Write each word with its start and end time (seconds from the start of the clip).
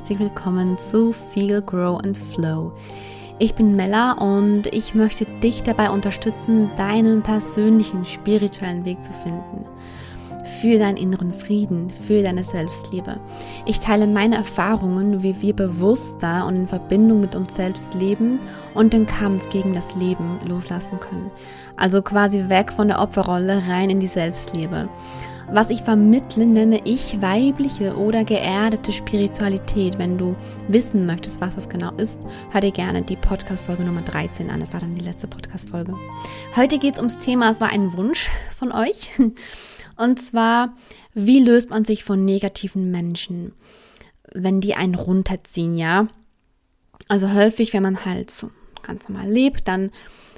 herzlich 0.00 0.18
willkommen 0.18 0.78
zu 0.78 1.12
Feel, 1.12 1.60
Grow 1.60 1.98
and 2.02 2.16
Flow. 2.16 2.72
Ich 3.38 3.54
bin 3.54 3.76
Mella 3.76 4.12
und 4.12 4.62
ich 4.72 4.94
möchte 4.94 5.26
dich 5.42 5.62
dabei 5.62 5.90
unterstützen, 5.90 6.70
deinen 6.78 7.20
persönlichen 7.20 8.06
spirituellen 8.06 8.86
Weg 8.86 9.04
zu 9.04 9.12
finden. 9.12 9.66
Für 10.62 10.78
deinen 10.78 10.96
inneren 10.96 11.34
Frieden, 11.34 11.90
für 11.90 12.22
deine 12.22 12.44
Selbstliebe. 12.44 13.20
Ich 13.66 13.80
teile 13.80 14.06
meine 14.06 14.36
Erfahrungen, 14.36 15.22
wie 15.22 15.38
wir 15.42 15.54
bewusster 15.54 16.46
und 16.46 16.56
in 16.56 16.66
Verbindung 16.66 17.20
mit 17.20 17.34
uns 17.34 17.54
selbst 17.54 17.92
leben 17.92 18.38
und 18.72 18.94
den 18.94 19.06
Kampf 19.06 19.50
gegen 19.50 19.74
das 19.74 19.94
Leben 19.96 20.38
loslassen 20.48 20.98
können. 20.98 21.30
Also 21.76 22.00
quasi 22.00 22.48
weg 22.48 22.72
von 22.72 22.88
der 22.88 23.00
Opferrolle 23.00 23.64
rein 23.68 23.90
in 23.90 24.00
die 24.00 24.06
Selbstliebe. 24.06 24.88
Was 25.52 25.70
ich 25.70 25.82
vermittle, 25.82 26.46
nenne 26.46 26.80
ich 26.84 27.20
weibliche 27.20 27.96
oder 27.96 28.22
geerdete 28.22 28.92
Spiritualität. 28.92 29.98
Wenn 29.98 30.16
du 30.16 30.36
wissen 30.68 31.06
möchtest, 31.06 31.40
was 31.40 31.56
das 31.56 31.68
genau 31.68 31.92
ist, 31.96 32.22
hör 32.52 32.60
dir 32.60 32.70
gerne 32.70 33.02
die 33.02 33.16
Podcast-Folge 33.16 33.82
Nummer 33.82 34.02
13 34.02 34.48
an. 34.48 34.60
Das 34.60 34.72
war 34.72 34.78
dann 34.78 34.94
die 34.94 35.04
letzte 35.04 35.26
Podcast-Folge. 35.26 35.96
Heute 36.54 36.78
geht 36.78 36.94
es 36.94 36.98
ums 36.98 37.18
Thema, 37.18 37.50
es 37.50 37.60
war 37.60 37.68
ein 37.68 37.94
Wunsch 37.94 38.30
von 38.56 38.70
euch. 38.70 39.10
Und 39.96 40.22
zwar, 40.22 40.76
wie 41.14 41.40
löst 41.40 41.70
man 41.70 41.84
sich 41.84 42.04
von 42.04 42.24
negativen 42.24 42.92
Menschen, 42.92 43.52
wenn 44.32 44.60
die 44.60 44.76
einen 44.76 44.94
runterziehen, 44.94 45.76
ja? 45.76 46.06
Also 47.08 47.34
häufig, 47.34 47.72
wenn 47.72 47.82
man 47.82 48.04
halt 48.04 48.30
so 48.30 48.52
ganz 48.82 49.08
normal 49.08 49.28
lebt, 49.28 49.66
dann 49.66 49.90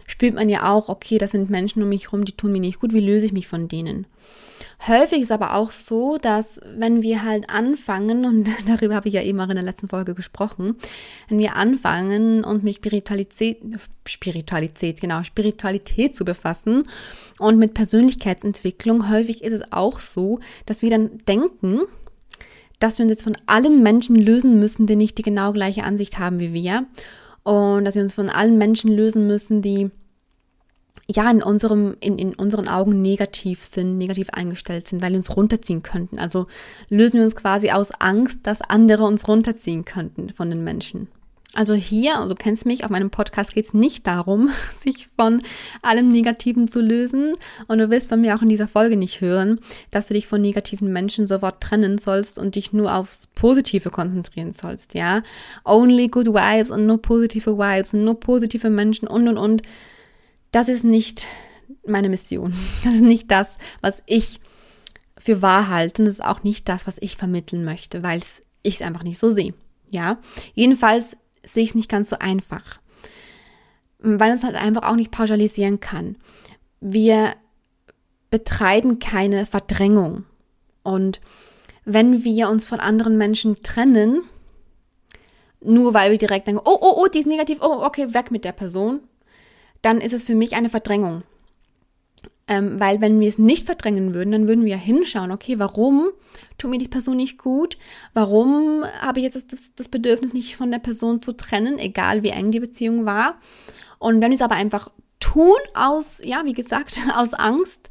spürt 0.06 0.32
man 0.34 0.48
ja 0.48 0.72
auch, 0.72 0.88
okay, 0.88 1.18
das 1.18 1.32
sind 1.32 1.50
Menschen 1.50 1.82
um 1.82 1.90
mich 1.90 2.04
herum, 2.04 2.24
die 2.24 2.32
tun 2.32 2.52
mir 2.52 2.60
nicht 2.60 2.80
gut, 2.80 2.94
wie 2.94 3.00
löse 3.00 3.26
ich 3.26 3.32
mich 3.32 3.46
von 3.46 3.68
denen? 3.68 4.06
Häufig 4.88 5.22
ist 5.22 5.30
aber 5.30 5.54
auch 5.54 5.70
so, 5.70 6.18
dass 6.18 6.60
wenn 6.76 7.02
wir 7.02 7.22
halt 7.22 7.48
anfangen, 7.48 8.24
und 8.24 8.48
darüber 8.66 8.96
habe 8.96 9.08
ich 9.08 9.14
ja 9.14 9.22
eben 9.22 9.40
auch 9.40 9.48
in 9.48 9.54
der 9.54 9.62
letzten 9.62 9.88
Folge 9.88 10.14
gesprochen, 10.14 10.76
wenn 11.28 11.38
wir 11.38 11.54
anfangen, 11.54 12.42
uns 12.42 12.64
mit 12.64 12.76
Spiritualität, 12.76 13.60
Spiritualität, 14.06 15.00
genau, 15.00 15.22
Spiritualität 15.22 16.16
zu 16.16 16.24
befassen 16.24 16.82
und 17.38 17.58
mit 17.58 17.74
Persönlichkeitsentwicklung, 17.74 19.08
häufig 19.08 19.44
ist 19.44 19.52
es 19.52 19.72
auch 19.72 20.00
so, 20.00 20.40
dass 20.66 20.82
wir 20.82 20.90
dann 20.90 21.18
denken, 21.28 21.82
dass 22.80 22.98
wir 22.98 23.04
uns 23.04 23.12
jetzt 23.12 23.22
von 23.22 23.36
allen 23.46 23.84
Menschen 23.84 24.16
lösen 24.16 24.58
müssen, 24.58 24.88
die 24.88 24.96
nicht 24.96 25.16
die 25.16 25.22
genau 25.22 25.52
gleiche 25.52 25.84
Ansicht 25.84 26.18
haben 26.18 26.40
wie 26.40 26.52
wir. 26.52 26.86
Und 27.44 27.84
dass 27.84 27.94
wir 27.94 28.02
uns 28.02 28.14
von 28.14 28.28
allen 28.28 28.58
Menschen 28.58 28.90
lösen 28.90 29.26
müssen, 29.28 29.62
die 29.62 29.90
ja 31.14 31.30
in 31.30 31.42
unserem, 31.42 31.96
in, 32.00 32.18
in 32.18 32.34
unseren 32.34 32.68
Augen 32.68 33.02
negativ 33.02 33.62
sind, 33.62 33.98
negativ 33.98 34.30
eingestellt 34.30 34.88
sind, 34.88 35.02
weil 35.02 35.10
wir 35.10 35.18
uns 35.18 35.36
runterziehen 35.36 35.82
könnten. 35.82 36.18
Also 36.18 36.46
lösen 36.88 37.18
wir 37.18 37.24
uns 37.24 37.36
quasi 37.36 37.70
aus 37.70 37.90
Angst, 37.98 38.40
dass 38.42 38.62
andere 38.62 39.04
uns 39.04 39.26
runterziehen 39.28 39.84
könnten 39.84 40.30
von 40.30 40.50
den 40.50 40.64
Menschen. 40.64 41.08
Also 41.54 41.74
hier, 41.74 42.16
also 42.16 42.30
du 42.30 42.34
kennst 42.34 42.64
mich, 42.64 42.82
auf 42.82 42.90
meinem 42.90 43.10
Podcast 43.10 43.52
geht 43.52 43.66
es 43.66 43.74
nicht 43.74 44.06
darum, 44.06 44.48
sich 44.82 45.08
von 45.18 45.42
allem 45.82 46.08
Negativen 46.08 46.66
zu 46.66 46.80
lösen. 46.80 47.34
Und 47.68 47.78
du 47.78 47.90
wirst 47.90 48.08
von 48.08 48.22
mir 48.22 48.34
auch 48.34 48.42
in 48.42 48.48
dieser 48.48 48.68
Folge 48.68 48.96
nicht 48.96 49.20
hören, 49.20 49.60
dass 49.90 50.08
du 50.08 50.14
dich 50.14 50.26
von 50.26 50.40
negativen 50.40 50.92
Menschen 50.92 51.26
sofort 51.26 51.60
trennen 51.60 51.98
sollst 51.98 52.38
und 52.38 52.54
dich 52.54 52.72
nur 52.72 52.94
aufs 52.94 53.28
Positive 53.34 53.90
konzentrieren 53.90 54.54
sollst, 54.54 54.94
ja. 54.94 55.22
Only 55.64 56.08
good 56.08 56.28
vibes 56.28 56.70
und 56.70 56.86
nur 56.86 57.02
positive 57.02 57.58
Vibes 57.58 57.92
und 57.92 58.04
nur 58.04 58.18
positive 58.18 58.70
Menschen 58.70 59.06
und 59.06 59.28
und 59.28 59.36
und 59.36 59.62
das 60.52 60.68
ist 60.68 60.84
nicht 60.84 61.26
meine 61.86 62.08
Mission. 62.08 62.54
Das 62.84 62.94
ist 62.94 63.02
nicht 63.02 63.30
das, 63.30 63.58
was 63.80 64.02
ich 64.06 64.40
für 65.18 65.42
wahr 65.42 65.68
halte. 65.68 66.02
Und 66.02 66.06
das 66.06 66.16
ist 66.16 66.24
auch 66.24 66.42
nicht 66.42 66.68
das, 66.68 66.86
was 66.86 66.96
ich 67.00 67.16
vermitteln 67.16 67.64
möchte, 67.64 68.02
weil 68.02 68.20
ich 68.62 68.76
es 68.76 68.82
einfach 68.82 69.02
nicht 69.02 69.18
so 69.18 69.30
sehe. 69.30 69.54
Ja, 69.90 70.18
jedenfalls 70.54 71.16
sehe 71.44 71.64
ich 71.64 71.70
es 71.70 71.74
nicht 71.74 71.90
ganz 71.90 72.10
so 72.10 72.18
einfach, 72.18 72.80
weil 73.98 74.16
man 74.16 74.36
es 74.36 74.44
halt 74.44 74.56
einfach 74.56 74.88
auch 74.88 74.96
nicht 74.96 75.10
pauschalisieren 75.10 75.80
kann. 75.80 76.16
Wir 76.80 77.34
betreiben 78.30 78.98
keine 78.98 79.44
Verdrängung. 79.44 80.24
Und 80.82 81.20
wenn 81.84 82.24
wir 82.24 82.48
uns 82.48 82.64
von 82.64 82.80
anderen 82.80 83.18
Menschen 83.18 83.62
trennen, 83.62 84.22
nur 85.60 85.94
weil 85.94 86.10
wir 86.10 86.18
direkt 86.18 86.46
denken, 86.46 86.62
oh, 86.64 86.78
oh, 86.80 86.94
oh, 86.96 87.06
die 87.06 87.20
ist 87.20 87.26
negativ, 87.26 87.58
oh, 87.60 87.84
okay, 87.84 88.14
weg 88.14 88.30
mit 88.30 88.44
der 88.44 88.52
Person, 88.52 89.00
dann 89.82 90.00
ist 90.00 90.12
es 90.12 90.24
für 90.24 90.34
mich 90.34 90.54
eine 90.54 90.70
Verdrängung. 90.70 91.22
Ähm, 92.48 92.80
weil 92.80 93.00
wenn 93.00 93.20
wir 93.20 93.28
es 93.28 93.38
nicht 93.38 93.66
verdrängen 93.66 94.14
würden, 94.14 94.32
dann 94.32 94.48
würden 94.48 94.64
wir 94.64 94.72
ja 94.72 94.78
hinschauen, 94.78 95.30
okay, 95.30 95.58
warum 95.58 96.08
tut 96.58 96.70
mir 96.70 96.78
die 96.78 96.88
Person 96.88 97.16
nicht 97.16 97.38
gut? 97.38 97.78
Warum 98.14 98.84
habe 99.00 99.20
ich 99.20 99.24
jetzt 99.24 99.52
das, 99.52 99.70
das 99.76 99.88
Bedürfnis, 99.88 100.32
nicht 100.32 100.56
von 100.56 100.70
der 100.70 100.80
Person 100.80 101.22
zu 101.22 101.32
trennen, 101.32 101.78
egal 101.78 102.22
wie 102.22 102.30
eng 102.30 102.50
die 102.50 102.60
Beziehung 102.60 103.06
war? 103.06 103.36
Und 103.98 104.20
wenn 104.20 104.30
wir 104.30 104.36
es 104.36 104.42
aber 104.42 104.56
einfach 104.56 104.90
tun 105.20 105.58
aus, 105.74 106.20
ja, 106.22 106.44
wie 106.44 106.52
gesagt, 106.52 107.00
aus 107.14 107.32
Angst, 107.32 107.88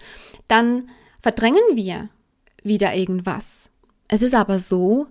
dann 0.47 0.89
verdrängen 1.21 1.75
wir 1.75 2.09
wieder 2.63 2.93
irgendwas. 2.93 3.69
Es 4.07 4.21
ist 4.21 4.35
aber 4.35 4.59
so, 4.59 5.07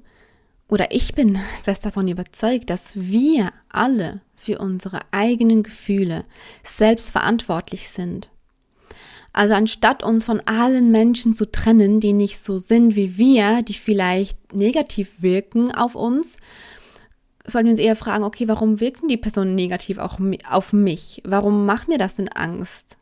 oder 0.69 0.93
ich 0.93 1.15
bin 1.15 1.39
fest 1.65 1.85
davon 1.85 2.09
überzeugt, 2.09 2.69
dass 2.69 2.93
wir 2.95 3.51
alle 3.71 4.21
für 4.41 4.59
unsere 4.59 5.01
eigenen 5.13 5.63
Gefühle 5.63 6.25
selbst 6.65 7.11
verantwortlich 7.11 7.91
sind. 7.91 8.31
Also 9.33 9.55
anstatt 9.55 10.03
uns 10.03 10.25
von 10.25 10.41
allen 10.47 10.91
Menschen 10.91 11.35
zu 11.35 11.51
trennen, 11.51 12.01
die 12.01 12.15
nicht 12.15 12.43
so 12.43 12.59
sind 12.59 12.97
wie 12.97 13.17
wir, 13.19 13.61
die 13.61 13.75
vielleicht 13.75 14.55
negativ 14.55 15.23
wirken 15.23 15.73
auf 15.73 15.95
uns, 15.95 16.37
sollten 17.45 17.67
wir 17.67 17.73
uns 17.73 17.81
eher 17.81 17.97
fragen, 17.97 18.25
okay, 18.25 18.49
warum 18.49 18.81
wirken 18.81 19.09
die 19.09 19.19
Personen 19.19 19.55
negativ 19.55 19.99
auch 19.99 20.19
auf 20.49 20.73
mich? 20.73 21.23
Warum 21.25 21.67
macht 21.67 21.89
mir 21.89 21.99
das 21.99 22.17
denn 22.17 22.29
Angst? 22.29 22.97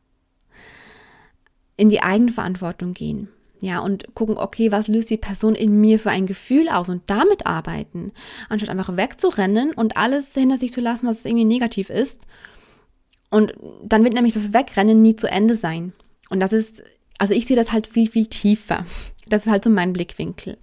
In 1.77 1.89
die 1.89 2.03
Eigenverantwortung 2.03 2.95
gehen. 2.95 3.29
Ja, 3.61 3.81
und 3.81 4.15
gucken, 4.15 4.39
okay, 4.39 4.71
was 4.71 4.87
löst 4.87 5.11
die 5.11 5.17
Person 5.17 5.55
in 5.57 5.81
mir 5.81 5.99
für 5.99 6.11
ein 6.11 6.27
Gefühl 6.27 6.69
aus 6.69 6.89
und 6.89 7.03
damit 7.07 7.47
arbeiten, 7.47 8.13
anstatt 8.49 8.71
einfach 8.71 8.97
wegzurennen 8.97 9.73
und 9.73 9.97
alles 9.97 10.33
hinter 10.33 10.57
sich 10.57 10.73
zu 10.73 10.81
lassen, 10.81 11.09
was 11.09 11.25
irgendwie 11.25 11.45
negativ 11.45 11.91
ist. 11.91 12.27
Und 13.31 13.55
dann 13.83 14.05
wird 14.05 14.15
nämlich 14.15 14.35
das 14.35 14.53
Wegrennen 14.53 15.03
nie 15.03 15.17
zu 15.17 15.29
Ende 15.29 15.55
sein. 15.55 15.93
Und 16.31 16.41
das 16.41 16.53
ist, 16.53 16.83
also 17.19 17.35
ich 17.35 17.47
sehe 17.47 17.57
das 17.57 17.73
halt 17.73 17.87
viel, 17.87 18.09
viel 18.09 18.27
tiefer. 18.27 18.87
Das 19.27 19.47
ist 19.47 19.51
halt 19.51 19.65
so 19.65 19.71
mein 19.71 19.93
Blickwinkel. 19.93 20.57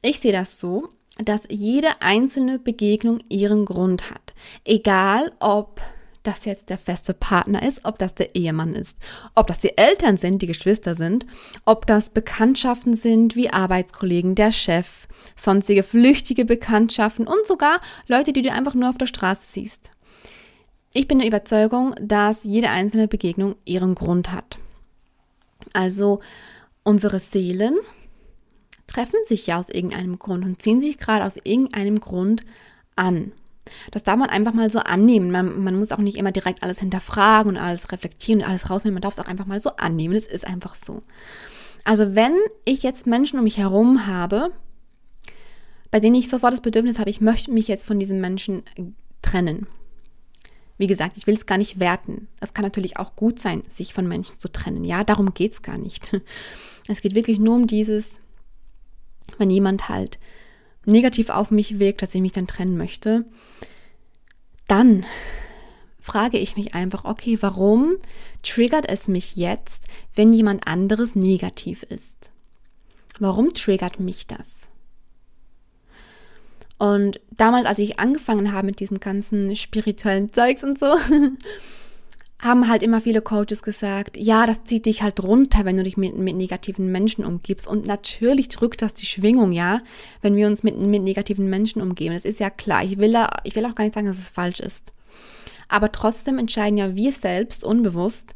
Ich 0.00 0.20
sehe 0.20 0.32
das 0.32 0.58
so, 0.58 0.88
dass 1.18 1.46
jede 1.50 2.00
einzelne 2.00 2.58
Begegnung 2.58 3.20
ihren 3.28 3.64
Grund 3.64 4.10
hat. 4.10 4.32
Egal 4.64 5.32
ob 5.40 5.80
das 6.22 6.44
jetzt 6.44 6.70
der 6.70 6.78
feste 6.78 7.14
Partner 7.14 7.62
ist, 7.66 7.84
ob 7.84 7.98
das 7.98 8.14
der 8.14 8.34
Ehemann 8.34 8.74
ist, 8.74 8.98
ob 9.34 9.46
das 9.46 9.58
die 9.58 9.76
Eltern 9.76 10.16
sind, 10.16 10.42
die 10.42 10.46
Geschwister 10.46 10.94
sind, 10.94 11.26
ob 11.64 11.86
das 11.86 12.10
Bekanntschaften 12.10 12.94
sind 12.94 13.36
wie 13.36 13.50
Arbeitskollegen, 13.50 14.34
der 14.34 14.52
Chef, 14.52 15.08
sonstige 15.36 15.82
flüchtige 15.82 16.44
Bekanntschaften 16.44 17.26
und 17.26 17.46
sogar 17.46 17.80
Leute, 18.06 18.32
die 18.32 18.42
du 18.42 18.52
einfach 18.52 18.74
nur 18.74 18.88
auf 18.88 18.98
der 18.98 19.06
Straße 19.06 19.42
siehst. 19.44 19.90
Ich 20.94 21.08
bin 21.08 21.18
der 21.18 21.28
Überzeugung, 21.28 21.94
dass 22.00 22.44
jede 22.44 22.68
einzelne 22.70 23.08
Begegnung 23.08 23.56
ihren 23.64 23.94
Grund 23.94 24.30
hat. 24.30 24.58
Also 25.72 26.20
unsere 26.82 27.18
Seelen 27.18 27.76
treffen 28.86 29.18
sich 29.26 29.46
ja 29.46 29.58
aus 29.58 29.70
irgendeinem 29.70 30.18
Grund 30.18 30.44
und 30.44 30.60
ziehen 30.60 30.80
sich 30.80 30.98
gerade 30.98 31.24
aus 31.24 31.36
irgendeinem 31.42 31.98
Grund 32.00 32.42
an. 32.94 33.32
Das 33.90 34.02
darf 34.02 34.16
man 34.16 34.28
einfach 34.28 34.52
mal 34.52 34.70
so 34.70 34.80
annehmen. 34.80 35.30
Man, 35.30 35.62
man, 35.62 35.78
muss 35.78 35.92
auch 35.92 35.98
nicht 35.98 36.16
immer 36.16 36.32
direkt 36.32 36.62
alles 36.62 36.80
hinterfragen 36.80 37.52
und 37.52 37.62
alles 37.62 37.92
reflektieren 37.92 38.42
und 38.42 38.48
alles 38.48 38.70
rausnehmen. 38.70 38.94
Man 38.94 39.02
darf 39.02 39.14
es 39.14 39.20
auch 39.20 39.28
einfach 39.28 39.46
mal 39.46 39.60
so 39.60 39.76
annehmen. 39.76 40.14
Es 40.14 40.26
ist 40.26 40.46
einfach 40.46 40.74
so. 40.74 41.02
Also 41.84 42.14
wenn 42.14 42.36
ich 42.64 42.82
jetzt 42.82 43.06
Menschen 43.06 43.38
um 43.38 43.44
mich 43.44 43.58
herum 43.58 44.06
habe, 44.06 44.52
bei 45.90 46.00
denen 46.00 46.16
ich 46.16 46.28
sofort 46.28 46.52
das 46.52 46.60
Bedürfnis 46.60 46.98
habe, 46.98 47.10
ich 47.10 47.20
möchte 47.20 47.50
mich 47.50 47.68
jetzt 47.68 47.86
von 47.86 47.98
diesen 47.98 48.20
Menschen 48.20 48.62
trennen. 49.20 49.66
Wie 50.78 50.86
gesagt, 50.86 51.16
ich 51.16 51.26
will 51.26 51.34
es 51.34 51.46
gar 51.46 51.58
nicht 51.58 51.78
werten. 51.78 52.28
Es 52.40 52.54
kann 52.54 52.64
natürlich 52.64 52.96
auch 52.96 53.14
gut 53.14 53.38
sein, 53.38 53.62
sich 53.70 53.94
von 53.94 54.08
Menschen 54.08 54.38
zu 54.38 54.50
trennen. 54.50 54.84
Ja, 54.84 55.04
darum 55.04 55.34
geht 55.34 55.52
es 55.52 55.62
gar 55.62 55.78
nicht. 55.78 56.20
Es 56.88 57.00
geht 57.00 57.14
wirklich 57.14 57.38
nur 57.38 57.54
um 57.54 57.68
dieses, 57.68 58.18
wenn 59.38 59.50
jemand 59.50 59.88
halt 59.88 60.18
negativ 60.84 61.30
auf 61.30 61.50
mich 61.50 61.78
wirkt, 61.78 62.02
dass 62.02 62.14
ich 62.14 62.20
mich 62.20 62.32
dann 62.32 62.46
trennen 62.46 62.76
möchte, 62.76 63.24
dann 64.68 65.04
frage 66.00 66.38
ich 66.38 66.56
mich 66.56 66.74
einfach, 66.74 67.04
okay, 67.04 67.38
warum 67.40 67.96
triggert 68.42 68.88
es 68.88 69.06
mich 69.08 69.36
jetzt, 69.36 69.84
wenn 70.14 70.32
jemand 70.32 70.66
anderes 70.66 71.14
negativ 71.14 71.84
ist? 71.84 72.30
Warum 73.18 73.54
triggert 73.54 74.00
mich 74.00 74.26
das? 74.26 74.62
Und 76.78 77.20
damals, 77.30 77.66
als 77.66 77.78
ich 77.78 78.00
angefangen 78.00 78.52
habe 78.52 78.66
mit 78.66 78.80
diesem 78.80 78.98
ganzen 78.98 79.54
spirituellen 79.54 80.32
Zeugs 80.32 80.64
und 80.64 80.80
so, 80.80 80.86
haben 82.42 82.68
halt 82.68 82.82
immer 82.82 83.00
viele 83.00 83.22
Coaches 83.22 83.62
gesagt, 83.62 84.16
ja, 84.16 84.46
das 84.46 84.64
zieht 84.64 84.86
dich 84.86 85.02
halt 85.02 85.22
runter, 85.22 85.64
wenn 85.64 85.76
du 85.76 85.84
dich 85.84 85.96
mit, 85.96 86.18
mit 86.18 86.34
negativen 86.34 86.90
Menschen 86.90 87.24
umgibst. 87.24 87.68
Und 87.68 87.86
natürlich 87.86 88.48
drückt 88.48 88.82
das 88.82 88.94
die 88.94 89.06
Schwingung, 89.06 89.52
ja, 89.52 89.80
wenn 90.22 90.34
wir 90.34 90.48
uns 90.48 90.64
mit, 90.64 90.76
mit 90.76 91.04
negativen 91.04 91.48
Menschen 91.48 91.80
umgeben. 91.80 92.14
Das 92.14 92.24
ist 92.24 92.40
ja 92.40 92.50
klar. 92.50 92.82
Ich 92.82 92.98
will, 92.98 93.16
ich 93.44 93.54
will 93.54 93.64
auch 93.64 93.76
gar 93.76 93.84
nicht 93.84 93.94
sagen, 93.94 94.08
dass 94.08 94.18
es 94.18 94.28
falsch 94.28 94.58
ist. 94.58 94.92
Aber 95.68 95.92
trotzdem 95.92 96.38
entscheiden 96.38 96.76
ja 96.76 96.96
wir 96.96 97.12
selbst 97.12 97.62
unbewusst, 97.62 98.34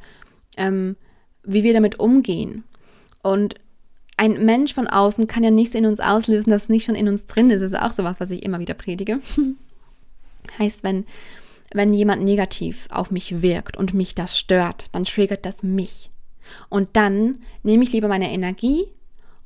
ähm, 0.57 0.95
wie 1.43 1.65
wir 1.65 1.75
damit 1.75 1.99
umgehen. 1.99 2.63
Und 3.23 3.57
ein 4.17 4.47
Mensch 4.47 4.73
von 4.73 4.87
außen 4.87 5.27
kann 5.27 5.43
ja 5.43 5.51
nichts 5.51 5.75
in 5.75 5.85
uns 5.85 5.99
auslösen, 5.99 6.51
das 6.51 6.69
nicht 6.69 6.85
schon 6.85 6.95
in 6.95 7.09
uns 7.09 7.27
drin 7.27 7.51
ist. 7.51 7.61
Das 7.61 7.73
ist 7.73 7.79
auch 7.79 7.93
so 7.93 8.05
was, 8.05 8.21
was 8.21 8.31
ich 8.31 8.45
immer 8.45 8.61
wieder 8.61 8.75
predige. 8.75 9.19
heißt, 10.61 10.85
wenn 10.85 11.05
wenn 11.73 11.93
jemand 11.93 12.23
negativ 12.23 12.87
auf 12.91 13.11
mich 13.11 13.43
wirkt 13.43 13.77
und 13.77 13.95
mich 13.95 14.15
das 14.15 14.39
stört, 14.39 14.87
dann 14.93 15.05
triggert 15.05 15.45
das 15.45 15.63
mich. 15.63 16.11
Und 16.69 16.91
dann 16.95 17.41
nehme 17.63 17.83
ich 17.83 17.93
lieber 17.93 18.09
meine 18.09 18.31
Energie 18.33 18.87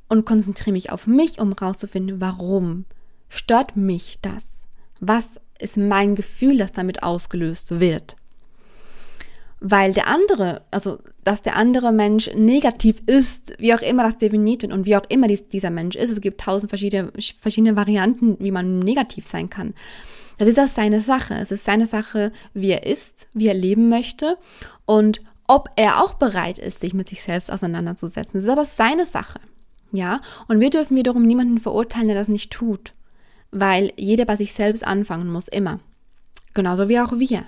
und 0.07 0.25
konzentriere 0.25 0.73
mich 0.73 0.91
auf 0.91 1.07
mich, 1.07 1.39
um 1.39 1.53
rauszufinden, 1.53 2.21
warum 2.21 2.85
stört 3.29 3.75
mich 3.75 4.19
das? 4.21 4.43
Was 4.99 5.39
ist 5.59 5.77
mein 5.77 6.15
Gefühl, 6.15 6.57
das 6.57 6.71
damit 6.71 7.03
ausgelöst 7.03 7.79
wird? 7.79 8.15
Weil 9.59 9.93
der 9.93 10.07
andere, 10.07 10.63
also 10.71 10.97
dass 11.23 11.43
der 11.43 11.55
andere 11.55 11.91
Mensch 11.91 12.31
negativ 12.33 13.01
ist, 13.05 13.53
wie 13.59 13.73
auch 13.73 13.81
immer 13.81 14.03
das 14.03 14.17
definiert 14.17 14.63
wird 14.63 14.73
und 14.73 14.85
wie 14.85 14.95
auch 14.95 15.05
immer 15.09 15.27
dies, 15.27 15.47
dieser 15.47 15.69
Mensch 15.69 15.95
ist, 15.95 16.09
es 16.09 16.19
gibt 16.19 16.41
tausend 16.41 16.71
verschiedene, 16.71 17.11
verschiedene 17.39 17.75
Varianten, 17.75 18.37
wie 18.39 18.51
man 18.51 18.79
negativ 18.79 19.27
sein 19.27 19.49
kann. 19.49 19.75
Das 20.37 20.47
ist 20.47 20.57
das 20.57 20.75
seine 20.75 21.01
Sache. 21.01 21.35
Es 21.35 21.51
ist 21.51 21.65
seine 21.65 21.85
Sache, 21.85 22.31
wie 22.53 22.69
er 22.71 22.85
ist, 22.85 23.27
wie 23.33 23.47
er 23.47 23.53
leben 23.53 23.89
möchte 23.89 24.37
und 24.85 25.21
ob 25.47 25.69
er 25.75 26.03
auch 26.03 26.13
bereit 26.13 26.59
ist, 26.59 26.79
sich 26.79 26.93
mit 26.93 27.09
sich 27.09 27.21
selbst 27.21 27.51
auseinanderzusetzen. 27.51 28.33
Das 28.35 28.43
ist 28.43 28.49
aber 28.49 28.65
seine 28.65 29.05
Sache. 29.05 29.39
Ja, 29.91 30.21
und 30.47 30.59
wir 30.61 30.69
dürfen 30.69 30.95
wiederum 30.95 31.23
niemanden 31.23 31.59
verurteilen, 31.59 32.07
der 32.07 32.15
das 32.15 32.29
nicht 32.29 32.51
tut, 32.51 32.93
weil 33.51 33.91
jeder 33.97 34.23
bei 34.23 34.37
sich 34.37 34.53
selbst 34.53 34.87
anfangen 34.87 35.29
muss, 35.29 35.49
immer. 35.49 35.79
Genauso 36.53 36.87
wie 36.87 36.99
auch 36.99 37.11
wir. 37.11 37.43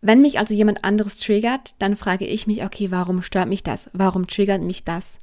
Wenn 0.00 0.20
mich 0.20 0.38
also 0.38 0.54
jemand 0.54 0.84
anderes 0.84 1.16
triggert, 1.16 1.74
dann 1.78 1.96
frage 1.96 2.24
ich 2.26 2.46
mich, 2.46 2.64
okay, 2.64 2.90
warum 2.90 3.22
stört 3.22 3.48
mich 3.48 3.62
das? 3.62 3.88
Warum 3.92 4.26
triggert 4.26 4.62
mich 4.62 4.84
das? 4.84 5.18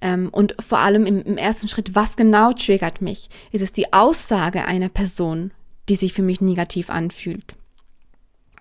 Ähm, 0.00 0.28
und 0.30 0.54
vor 0.60 0.78
allem 0.78 1.06
im, 1.06 1.22
im 1.22 1.36
ersten 1.36 1.68
Schritt, 1.68 1.94
was 1.94 2.16
genau 2.16 2.52
triggert 2.52 3.00
mich? 3.00 3.28
Ist 3.52 3.62
es 3.62 3.72
die 3.72 3.92
Aussage 3.92 4.66
einer 4.66 4.88
Person, 4.88 5.52
die 5.88 5.96
sich 5.96 6.12
für 6.12 6.22
mich 6.22 6.40
negativ 6.40 6.90
anfühlt? 6.90 7.54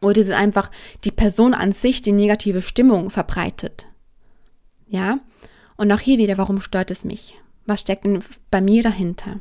Oder 0.01 0.21
ist 0.21 0.27
es 0.27 0.35
einfach 0.35 0.69
die 1.03 1.11
Person 1.11 1.53
an 1.53 1.71
sich, 1.71 2.01
die 2.01 2.11
negative 2.11 2.61
Stimmung 2.61 3.09
verbreitet? 3.09 3.87
Ja? 4.87 5.19
Und 5.77 5.91
auch 5.91 5.99
hier 5.99 6.17
wieder, 6.17 6.37
warum 6.37 6.61
stört 6.61 6.91
es 6.91 7.05
mich? 7.05 7.35
Was 7.65 7.81
steckt 7.81 8.03
denn 8.03 8.21
bei 8.51 8.61
mir 8.61 8.83
dahinter? 8.83 9.39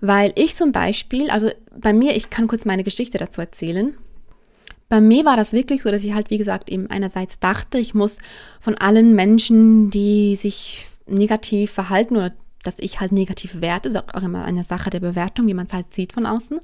Weil 0.00 0.32
ich 0.36 0.54
zum 0.54 0.72
Beispiel, 0.72 1.30
also 1.30 1.50
bei 1.74 1.92
mir, 1.92 2.14
ich 2.14 2.28
kann 2.28 2.46
kurz 2.46 2.66
meine 2.66 2.84
Geschichte 2.84 3.16
dazu 3.16 3.40
erzählen. 3.40 3.96
Bei 4.88 5.00
mir 5.00 5.24
war 5.24 5.36
das 5.36 5.52
wirklich 5.52 5.82
so, 5.82 5.90
dass 5.90 6.04
ich 6.04 6.12
halt, 6.12 6.30
wie 6.30 6.38
gesagt, 6.38 6.68
eben 6.68 6.90
einerseits 6.90 7.40
dachte, 7.40 7.78
ich 7.78 7.94
muss 7.94 8.18
von 8.60 8.74
allen 8.76 9.14
Menschen, 9.14 9.90
die 9.90 10.36
sich 10.36 10.86
negativ 11.06 11.72
verhalten 11.72 12.16
oder 12.16 12.32
dass 12.62 12.78
ich 12.78 13.00
halt 13.00 13.12
negativ 13.12 13.60
werte, 13.60 13.88
ist 13.88 13.96
auch 13.96 14.22
immer 14.22 14.44
eine 14.44 14.64
Sache 14.64 14.90
der 14.90 15.00
Bewertung, 15.00 15.46
wie 15.46 15.54
man 15.54 15.66
es 15.66 15.72
halt 15.72 15.94
sieht 15.94 16.12
von 16.12 16.26
außen. 16.26 16.60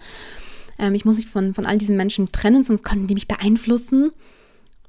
Ähm, 0.79 0.95
ich 0.95 1.05
muss 1.05 1.17
mich 1.17 1.29
von, 1.29 1.55
von 1.55 1.67
all 1.67 1.79
diesen 1.79 1.97
Menschen 1.97 2.33
trennen, 2.33 2.65
sonst 2.65 2.83
könnten 2.83 3.07
die 3.07 3.15
mich 3.15 3.29
beeinflussen. 3.29 4.13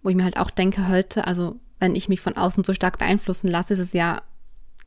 Wo 0.01 0.09
ich 0.09 0.15
mir 0.15 0.23
halt 0.23 0.38
auch 0.38 0.50
denke 0.50 0.89
heute, 0.89 1.27
also 1.27 1.59
wenn 1.79 1.95
ich 1.95 2.09
mich 2.09 2.19
von 2.19 2.35
außen 2.35 2.63
so 2.63 2.73
stark 2.73 2.97
beeinflussen 2.97 3.47
lasse, 3.47 3.75
ist 3.75 3.79
es 3.79 3.94
ja, 3.94 4.21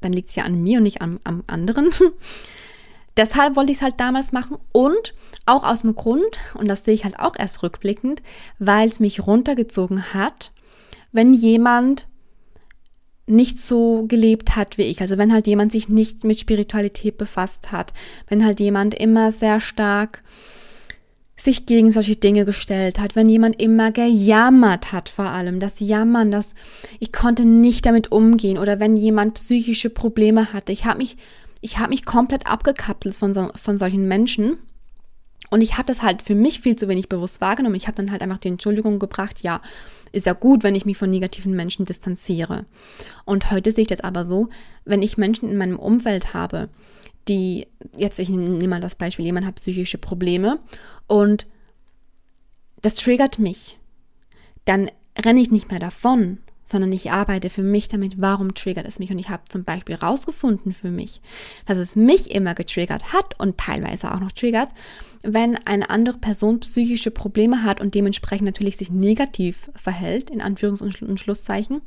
dann 0.00 0.12
liegt 0.12 0.28
es 0.30 0.36
ja 0.36 0.44
an 0.44 0.62
mir 0.62 0.78
und 0.78 0.84
nicht 0.84 1.00
am, 1.00 1.20
am 1.24 1.44
anderen. 1.46 1.90
Deshalb 3.16 3.56
wollte 3.56 3.72
ich 3.72 3.78
es 3.78 3.82
halt 3.82 3.98
damals 3.98 4.32
machen 4.32 4.58
und 4.72 5.14
auch 5.46 5.64
aus 5.64 5.82
dem 5.82 5.94
Grund, 5.94 6.38
und 6.54 6.69
das 6.69 6.84
sehe 6.84 6.92
ich 6.92 7.04
halt 7.04 7.19
auch 7.19 7.34
erst 7.38 7.62
rückblickend, 7.62 8.22
weil 8.58 8.88
es 8.88 9.00
mich 9.00 9.26
runtergezogen 9.26 10.12
hat, 10.12 10.52
wenn 11.12 11.32
jemand 11.32 12.08
nicht 13.26 13.58
so 13.58 14.05
gelebt 14.06 14.56
hat 14.56 14.78
wie 14.78 14.82
ich. 14.82 15.00
Also 15.00 15.19
wenn 15.19 15.32
halt 15.32 15.46
jemand 15.46 15.73
sich 15.73 15.88
nicht 15.88 16.25
mit 16.25 16.38
Spiritualität 16.38 17.19
befasst 17.19 17.73
hat, 17.73 17.93
wenn 18.28 18.44
halt 18.44 18.61
jemand 18.61 18.94
immer 18.94 19.32
sehr 19.32 19.61
stark 19.61 20.23
sich 21.37 21.67
gegen 21.67 21.93
solche 21.93 22.17
Dinge 22.17 22.44
gestellt 22.44 22.99
hat, 22.99 23.14
wenn 23.14 23.28
jemand 23.28 23.61
immer 23.61 23.90
gejammert 23.93 24.93
hat 24.93 25.08
vor 25.08 25.26
allem, 25.26 25.61
das 25.61 25.81
Jammern, 25.81 26.31
das 26.31 26.55
ich 26.99 27.12
konnte 27.12 27.44
nicht 27.44 27.84
damit 27.84 28.11
umgehen 28.11 28.58
oder 28.58 28.81
wenn 28.81 28.96
jemand 28.96 29.34
psychische 29.34 29.90
Probleme 29.90 30.52
hatte. 30.52 30.72
Ich 30.72 30.84
habe 30.84 30.99
mich 30.99 31.17
ich 31.61 31.79
habe 31.79 31.90
mich 31.90 32.05
komplett 32.05 32.46
abgekapselt 32.46 33.17
von 33.17 33.34
so, 33.34 33.50
von 33.61 33.76
solchen 33.76 34.06
Menschen 34.06 34.58
und 35.50 35.61
ich 35.61 35.76
habe 35.76 35.87
das 35.87 36.02
halt 36.02 36.22
für 36.22 36.34
mich 36.34 36.61
viel 36.61 36.76
zu 36.76 36.88
wenig 36.88 37.08
bewusst 37.08 37.40
wahrgenommen. 37.40 37.76
Ich 37.76 37.87
habe 37.87 37.96
dann 37.96 38.11
halt 38.11 38.22
einfach 38.22 38.38
die 38.38 38.49
Entschuldigung 38.49 38.99
gebracht, 38.99 39.43
ja, 39.43 39.61
ist 40.16 40.26
ja 40.26 40.32
gut, 40.32 40.62
wenn 40.62 40.74
ich 40.74 40.86
mich 40.86 40.96
von 40.96 41.10
negativen 41.10 41.54
Menschen 41.54 41.84
distanziere. 41.84 42.64
Und 43.26 43.50
heute 43.50 43.70
sehe 43.70 43.82
ich 43.82 43.88
das 43.88 44.00
aber 44.00 44.24
so, 44.24 44.48
wenn 44.84 45.02
ich 45.02 45.18
Menschen 45.18 45.50
in 45.50 45.58
meinem 45.58 45.78
Umfeld 45.78 46.32
habe, 46.32 46.70
die, 47.28 47.66
jetzt 47.98 48.18
ich 48.18 48.30
nehme 48.30 48.68
mal 48.68 48.80
das 48.80 48.94
Beispiel, 48.94 49.26
jemand 49.26 49.46
hat 49.46 49.56
psychische 49.56 49.98
Probleme 49.98 50.58
und 51.06 51.46
das 52.80 52.94
triggert 52.94 53.38
mich, 53.38 53.78
dann 54.64 54.90
renne 55.18 55.40
ich 55.40 55.50
nicht 55.50 55.70
mehr 55.70 55.80
davon, 55.80 56.38
sondern 56.66 56.92
ich 56.92 57.12
arbeite 57.12 57.48
für 57.48 57.62
mich 57.62 57.88
damit, 57.88 58.20
warum 58.20 58.54
triggert 58.54 58.86
es 58.86 58.98
mich. 58.98 59.10
Und 59.10 59.18
ich 59.18 59.28
habe 59.28 59.44
zum 59.48 59.64
Beispiel 59.64 59.94
rausgefunden 59.94 60.72
für 60.74 60.90
mich, 60.90 61.20
dass 61.64 61.78
es 61.78 61.96
mich 61.96 62.32
immer 62.32 62.54
getriggert 62.54 63.12
hat 63.12 63.38
und 63.38 63.56
teilweise 63.56 64.12
auch 64.12 64.20
noch 64.20 64.32
triggert, 64.32 64.70
wenn 65.22 65.56
eine 65.66 65.88
andere 65.90 66.18
Person 66.18 66.60
psychische 66.60 67.12
Probleme 67.12 67.62
hat 67.62 67.80
und 67.80 67.94
dementsprechend 67.94 68.46
natürlich 68.46 68.76
sich 68.76 68.90
negativ 68.90 69.70
verhält, 69.76 70.28
in 70.28 70.42
Anführungs- 70.42 70.82
und 70.82 71.20
Schlusszeichen, 71.20 71.82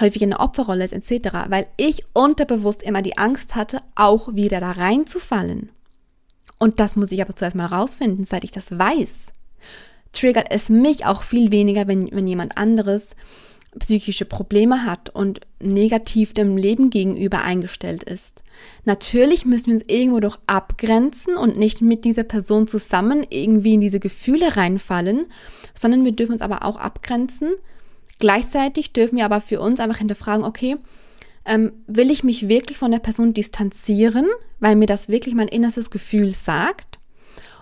häufig 0.00 0.22
in 0.22 0.30
der 0.30 0.40
Opferrolle 0.40 0.84
ist 0.84 0.92
etc., 0.92 1.30
weil 1.48 1.66
ich 1.76 2.04
unterbewusst 2.12 2.82
immer 2.82 3.02
die 3.02 3.18
Angst 3.18 3.54
hatte, 3.54 3.80
auch 3.94 4.34
wieder 4.34 4.60
da 4.60 4.72
reinzufallen. 4.72 5.70
Und 6.58 6.80
das 6.80 6.96
muss 6.96 7.12
ich 7.12 7.22
aber 7.22 7.36
zuerst 7.36 7.56
mal 7.56 7.66
rausfinden, 7.66 8.24
seit 8.24 8.44
ich 8.44 8.50
das 8.50 8.76
weiß. 8.76 9.26
Triggert 10.12 10.48
es 10.50 10.70
mich 10.70 11.06
auch 11.06 11.22
viel 11.22 11.52
weniger, 11.52 11.86
wenn, 11.86 12.10
wenn 12.12 12.26
jemand 12.26 12.58
anderes 12.58 13.14
psychische 13.78 14.24
Probleme 14.24 14.84
hat 14.84 15.10
und 15.10 15.40
negativ 15.60 16.32
dem 16.32 16.56
Leben 16.56 16.90
gegenüber 16.90 17.42
eingestellt 17.42 18.04
ist. 18.04 18.42
Natürlich 18.84 19.44
müssen 19.44 19.66
wir 19.66 19.74
uns 19.74 19.84
irgendwo 19.86 20.20
doch 20.20 20.38
abgrenzen 20.46 21.36
und 21.36 21.58
nicht 21.58 21.80
mit 21.80 22.04
dieser 22.04 22.24
Person 22.24 22.68
zusammen 22.68 23.26
irgendwie 23.30 23.74
in 23.74 23.80
diese 23.80 24.00
Gefühle 24.00 24.56
reinfallen, 24.56 25.26
sondern 25.74 26.04
wir 26.04 26.12
dürfen 26.12 26.32
uns 26.32 26.42
aber 26.42 26.64
auch 26.64 26.76
abgrenzen. 26.76 27.54
Gleichzeitig 28.18 28.92
dürfen 28.92 29.16
wir 29.16 29.24
aber 29.24 29.40
für 29.40 29.60
uns 29.60 29.80
einfach 29.80 29.98
hinterfragen, 29.98 30.44
okay, 30.44 30.76
ähm, 31.44 31.72
will 31.86 32.10
ich 32.10 32.24
mich 32.24 32.48
wirklich 32.48 32.78
von 32.78 32.90
der 32.90 32.98
Person 32.98 33.32
distanzieren, 33.32 34.26
weil 34.60 34.76
mir 34.76 34.86
das 34.86 35.08
wirklich 35.08 35.34
mein 35.34 35.48
innerstes 35.48 35.90
Gefühl 35.90 36.30
sagt? 36.30 36.98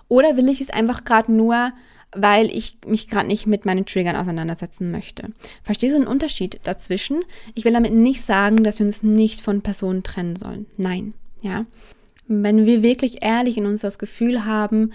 Oder 0.09 0.37
will 0.37 0.49
ich 0.49 0.61
es 0.61 0.71
einfach 0.71 1.05
gerade 1.05 1.33
nur 1.33 1.73
weil 2.17 2.51
ich 2.51 2.79
mich 2.87 3.09
gerade 3.09 3.29
nicht 3.29 3.47
mit 3.47 3.65
meinen 3.65 3.87
Triggern 3.87 4.17
auseinandersetzen 4.17 4.91
möchte. 4.91 5.31
Verstehst 5.63 5.95
du 5.95 6.01
den 6.01 6.09
Unterschied 6.09 6.61
dazwischen? 6.65 7.23
Ich 7.55 7.65
will 7.65 7.73
damit 7.73 7.93
nicht 7.93 8.25
sagen, 8.25 8.65
dass 8.65 8.79
wir 8.79 8.87
uns 8.87 9.03
nicht 9.03 9.41
von 9.41 9.63
Personen 9.63 10.03
trennen 10.03 10.37
sollen. 10.37 10.67
Nein, 10.77 11.15
ja. 11.43 11.67
Wenn 12.29 12.67
wir 12.67 12.83
wirklich 12.83 13.23
ehrlich 13.23 13.57
in 13.57 13.67
uns 13.67 13.83
das 13.83 13.99
Gefühl 13.99 14.45
haben, 14.45 14.93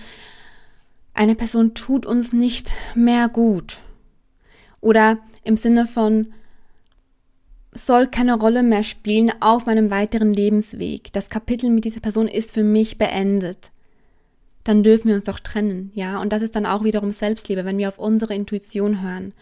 eine 1.14 1.36
Person 1.36 1.74
tut 1.74 2.06
uns 2.06 2.34
nicht 2.34 2.74
mehr 2.96 3.30
gut 3.30 3.80
oder 4.82 5.20
im 5.44 5.58
Sinne 5.58 5.86
von 5.86 6.34
soll 7.74 8.08
keine 8.08 8.38
Rolle 8.38 8.64
mehr 8.64 8.84
spielen 8.84 9.32
auf 9.40 9.66
meinem 9.66 9.92
weiteren 9.92 10.34
Lebensweg. 10.34 11.14
Das 11.14 11.30
Kapitel 11.30 11.70
mit 11.70 11.86
dieser 11.86 12.02
Person 12.02 12.28
ist 12.28 12.52
für 12.52 12.64
mich 12.64 12.98
beendet 12.98 13.72
dann 14.64 14.84
dürfen 14.84 15.08
wir 15.08 15.16
uns 15.16 15.24
doch 15.24 15.40
trennen, 15.40 15.92
ja. 15.94 16.22
Und 16.22 16.32
das 16.34 16.42
ist 16.42 16.56
dann 16.56 16.66
auch 16.66 16.84
wiederum 16.84 17.12
Selbstliebe, 17.12 17.66
wenn 17.66 17.78
wir 17.78 17.88
auf 17.88 18.00
unsere 18.00 18.36
Intuition 18.36 19.02
hören. 19.02 19.34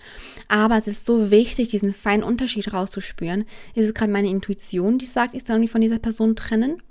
Aber 0.47 0.77
es 0.77 0.87
ist 0.87 1.05
so 1.05 1.31
wichtig, 1.31 1.69
diesen 1.69 1.93
feinen 1.93 2.23
Unterschied 2.23 2.73
rauszuspüren. 2.73 3.45
Ist 3.75 3.87
es 3.87 3.93
gerade 3.93 4.11
meine 4.11 4.29
Intuition, 4.29 4.97
die 4.97 5.05
sagt, 5.05 5.35
ich 5.35 5.45
soll 5.45 5.59
mich 5.59 5.71
von 5.71 5.81
dieser 5.81 5.99
Person 5.99 6.35
trennen 6.35 6.81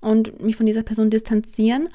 und 0.00 0.42
mich 0.42 0.56
von 0.56 0.66
dieser 0.66 0.82
Person 0.82 1.10
distanzieren? 1.10 1.88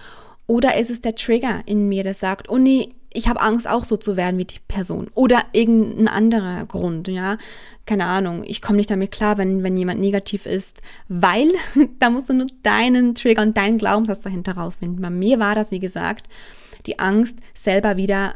Oder 0.45 0.77
ist 0.77 0.89
es 0.89 1.01
der 1.01 1.15
Trigger 1.15 1.61
in 1.65 1.89
mir, 1.89 2.03
der 2.03 2.13
sagt, 2.13 2.49
oh 2.49 2.57
nee, 2.57 2.89
ich 3.11 3.27
habe 3.27 3.41
Angst, 3.41 3.67
auch 3.67 3.83
so 3.83 3.97
zu 3.97 4.17
werden 4.17 4.37
wie 4.37 4.45
die 4.45 4.59
Person. 4.67 5.09
Oder 5.15 5.45
irgendein 5.51 6.07
anderer 6.07 6.65
Grund, 6.65 7.07
ja. 7.07 7.37
Keine 7.85 8.05
Ahnung, 8.05 8.43
ich 8.45 8.61
komme 8.61 8.77
nicht 8.77 8.91
damit 8.91 9.11
klar, 9.11 9.37
wenn, 9.37 9.63
wenn 9.63 9.75
jemand 9.75 9.99
negativ 9.99 10.45
ist, 10.45 10.81
weil 11.07 11.51
da 11.99 12.09
musst 12.11 12.29
du 12.29 12.33
nur 12.33 12.47
deinen 12.61 13.15
Trigger 13.15 13.41
und 13.41 13.57
deinen 13.57 13.79
Glaubenssatz 13.79 14.21
dahinter 14.21 14.53
rausfinden. 14.53 15.01
Bei 15.01 15.09
mir 15.09 15.39
war 15.39 15.55
das, 15.55 15.71
wie 15.71 15.79
gesagt, 15.79 16.27
die 16.85 16.99
Angst, 16.99 17.37
selber 17.55 17.97
wieder 17.97 18.35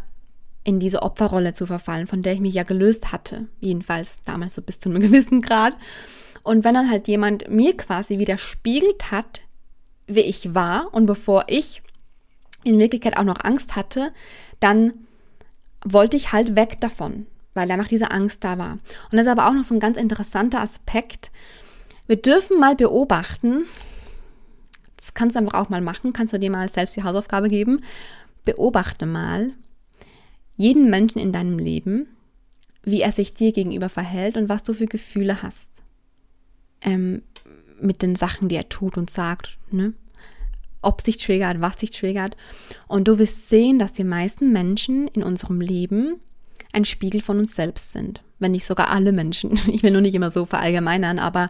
in 0.63 0.79
diese 0.79 1.03
Opferrolle 1.03 1.53
zu 1.53 1.65
verfallen, 1.65 2.07
von 2.07 2.23
der 2.23 2.33
ich 2.33 2.39
mich 2.39 2.55
ja 2.55 2.63
gelöst 2.63 3.11
hatte. 3.11 3.47
Jedenfalls 3.59 4.17
damals 4.25 4.55
so 4.55 4.61
bis 4.61 4.79
zu 4.79 4.89
einem 4.89 5.01
gewissen 5.01 5.41
Grad. 5.41 5.77
Und 6.41 6.63
wenn 6.63 6.73
dann 6.73 6.89
halt 6.89 7.07
jemand 7.07 7.49
mir 7.49 7.77
quasi 7.77 8.17
widerspiegelt 8.17 9.11
hat, 9.11 9.41
wie 10.07 10.21
ich 10.21 10.53
war 10.53 10.93
und 10.93 11.05
bevor 11.05 11.45
ich 11.47 11.81
in 12.63 12.79
Wirklichkeit 12.79 13.17
auch 13.17 13.23
noch 13.23 13.43
Angst 13.43 13.75
hatte, 13.75 14.11
dann 14.63 14.93
wollte 15.85 16.17
ich 16.17 16.31
halt 16.31 16.55
weg 16.55 16.79
davon, 16.79 17.25
weil 17.53 17.69
einfach 17.69 17.87
diese 17.87 18.11
Angst 18.11 18.43
da 18.43 18.57
war. 18.57 18.73
Und 18.73 19.13
das 19.13 19.23
ist 19.23 19.31
aber 19.31 19.47
auch 19.47 19.53
noch 19.53 19.63
so 19.63 19.73
ein 19.73 19.79
ganz 19.79 19.97
interessanter 19.97 20.61
Aspekt. 20.61 21.31
Wir 22.07 22.15
dürfen 22.15 22.59
mal 22.59 22.75
beobachten, 22.75 23.65
das 24.97 25.13
kannst 25.13 25.35
du 25.35 25.39
einfach 25.39 25.59
auch 25.59 25.69
mal 25.69 25.81
machen, 25.81 26.13
kannst 26.13 26.33
du 26.33 26.39
dir 26.39 26.49
mal 26.49 26.69
selbst 26.69 26.95
die 26.95 27.03
Hausaufgabe 27.03 27.49
geben, 27.49 27.81
beobachte 28.45 29.05
mal 29.05 29.51
jeden 30.55 30.89
Menschen 30.89 31.19
in 31.19 31.33
deinem 31.33 31.59
Leben, 31.59 32.07
wie 32.83 33.01
er 33.01 33.11
sich 33.11 33.33
dir 33.33 33.51
gegenüber 33.51 33.89
verhält 33.89 34.37
und 34.37 34.49
was 34.49 34.63
du 34.63 34.73
für 34.73 34.85
Gefühle 34.85 35.41
hast. 35.41 35.69
Ähm, 36.81 37.23
mit 37.81 38.01
den 38.01 38.15
Sachen, 38.15 38.49
die 38.49 38.55
er 38.55 38.69
tut 38.69 38.97
und 38.97 39.09
sagt. 39.09 39.57
Ne? 39.71 39.93
Ob 40.83 41.01
sich 41.01 41.17
triggert, 41.17 41.61
was 41.61 41.79
sich 41.79 41.91
triggert. 41.91 42.37
Und 42.87 43.07
du 43.07 43.17
wirst 43.19 43.49
sehen, 43.49 43.79
dass 43.79 43.93
die 43.93 44.03
meisten 44.03 44.51
Menschen 44.51 45.07
in 45.09 45.23
unserem 45.23 45.61
Leben 45.61 46.19
ein 46.73 46.85
Spiegel 46.85 47.21
von 47.21 47.39
uns 47.39 47.55
selbst 47.55 47.93
sind. 47.93 48.23
Wenn 48.39 48.51
nicht 48.51 48.65
sogar 48.65 48.89
alle 48.89 49.11
Menschen. 49.11 49.51
Ich 49.67 49.83
will 49.83 49.91
nur 49.91 50.01
nicht 50.01 50.15
immer 50.15 50.31
so 50.31 50.45
verallgemeinern, 50.45 51.19
aber 51.19 51.49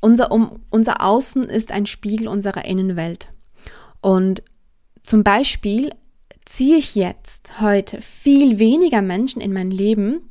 unser, 0.00 0.30
um, 0.30 0.60
unser 0.70 1.02
Außen 1.02 1.44
ist 1.44 1.72
ein 1.72 1.86
Spiegel 1.86 2.28
unserer 2.28 2.64
Innenwelt. 2.64 3.30
Und 4.00 4.42
zum 5.02 5.24
Beispiel 5.24 5.90
ziehe 6.44 6.78
ich 6.78 6.94
jetzt 6.94 7.60
heute 7.60 8.00
viel 8.00 8.58
weniger 8.58 9.02
Menschen 9.02 9.40
in 9.40 9.52
mein 9.52 9.70
Leben, 9.70 10.30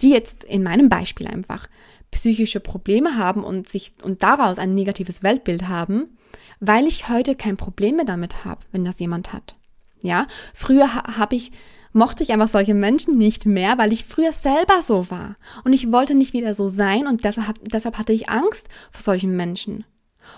die 0.00 0.10
jetzt 0.10 0.44
in 0.44 0.62
meinem 0.62 0.88
Beispiel 0.88 1.26
einfach 1.26 1.68
psychische 2.10 2.60
Probleme 2.60 3.16
haben 3.16 3.44
und 3.44 3.68
sich 3.68 3.92
und 4.02 4.22
daraus 4.22 4.58
ein 4.58 4.74
negatives 4.74 5.22
Weltbild 5.22 5.68
haben, 5.68 6.16
weil 6.60 6.86
ich 6.86 7.08
heute 7.08 7.34
kein 7.34 7.56
Problem 7.56 7.96
mehr 7.96 8.04
damit 8.04 8.44
habe, 8.44 8.60
wenn 8.70 8.84
das 8.84 9.00
jemand 9.00 9.32
hat. 9.32 9.56
Ja, 10.02 10.26
früher 10.54 10.94
habe 10.94 11.36
ich 11.36 11.52
mochte 11.92 12.22
ich 12.22 12.32
einfach 12.32 12.48
solche 12.48 12.74
Menschen 12.74 13.18
nicht 13.18 13.46
mehr, 13.46 13.76
weil 13.78 13.92
ich 13.92 14.04
früher 14.04 14.32
selber 14.32 14.80
so 14.82 15.10
war 15.10 15.36
und 15.64 15.72
ich 15.72 15.90
wollte 15.90 16.14
nicht 16.14 16.32
wieder 16.32 16.54
so 16.54 16.68
sein 16.68 17.06
und 17.06 17.24
deshalb, 17.24 17.58
deshalb 17.64 17.98
hatte 17.98 18.12
ich 18.12 18.28
Angst 18.28 18.68
vor 18.92 19.02
solchen 19.02 19.36
Menschen. 19.36 19.84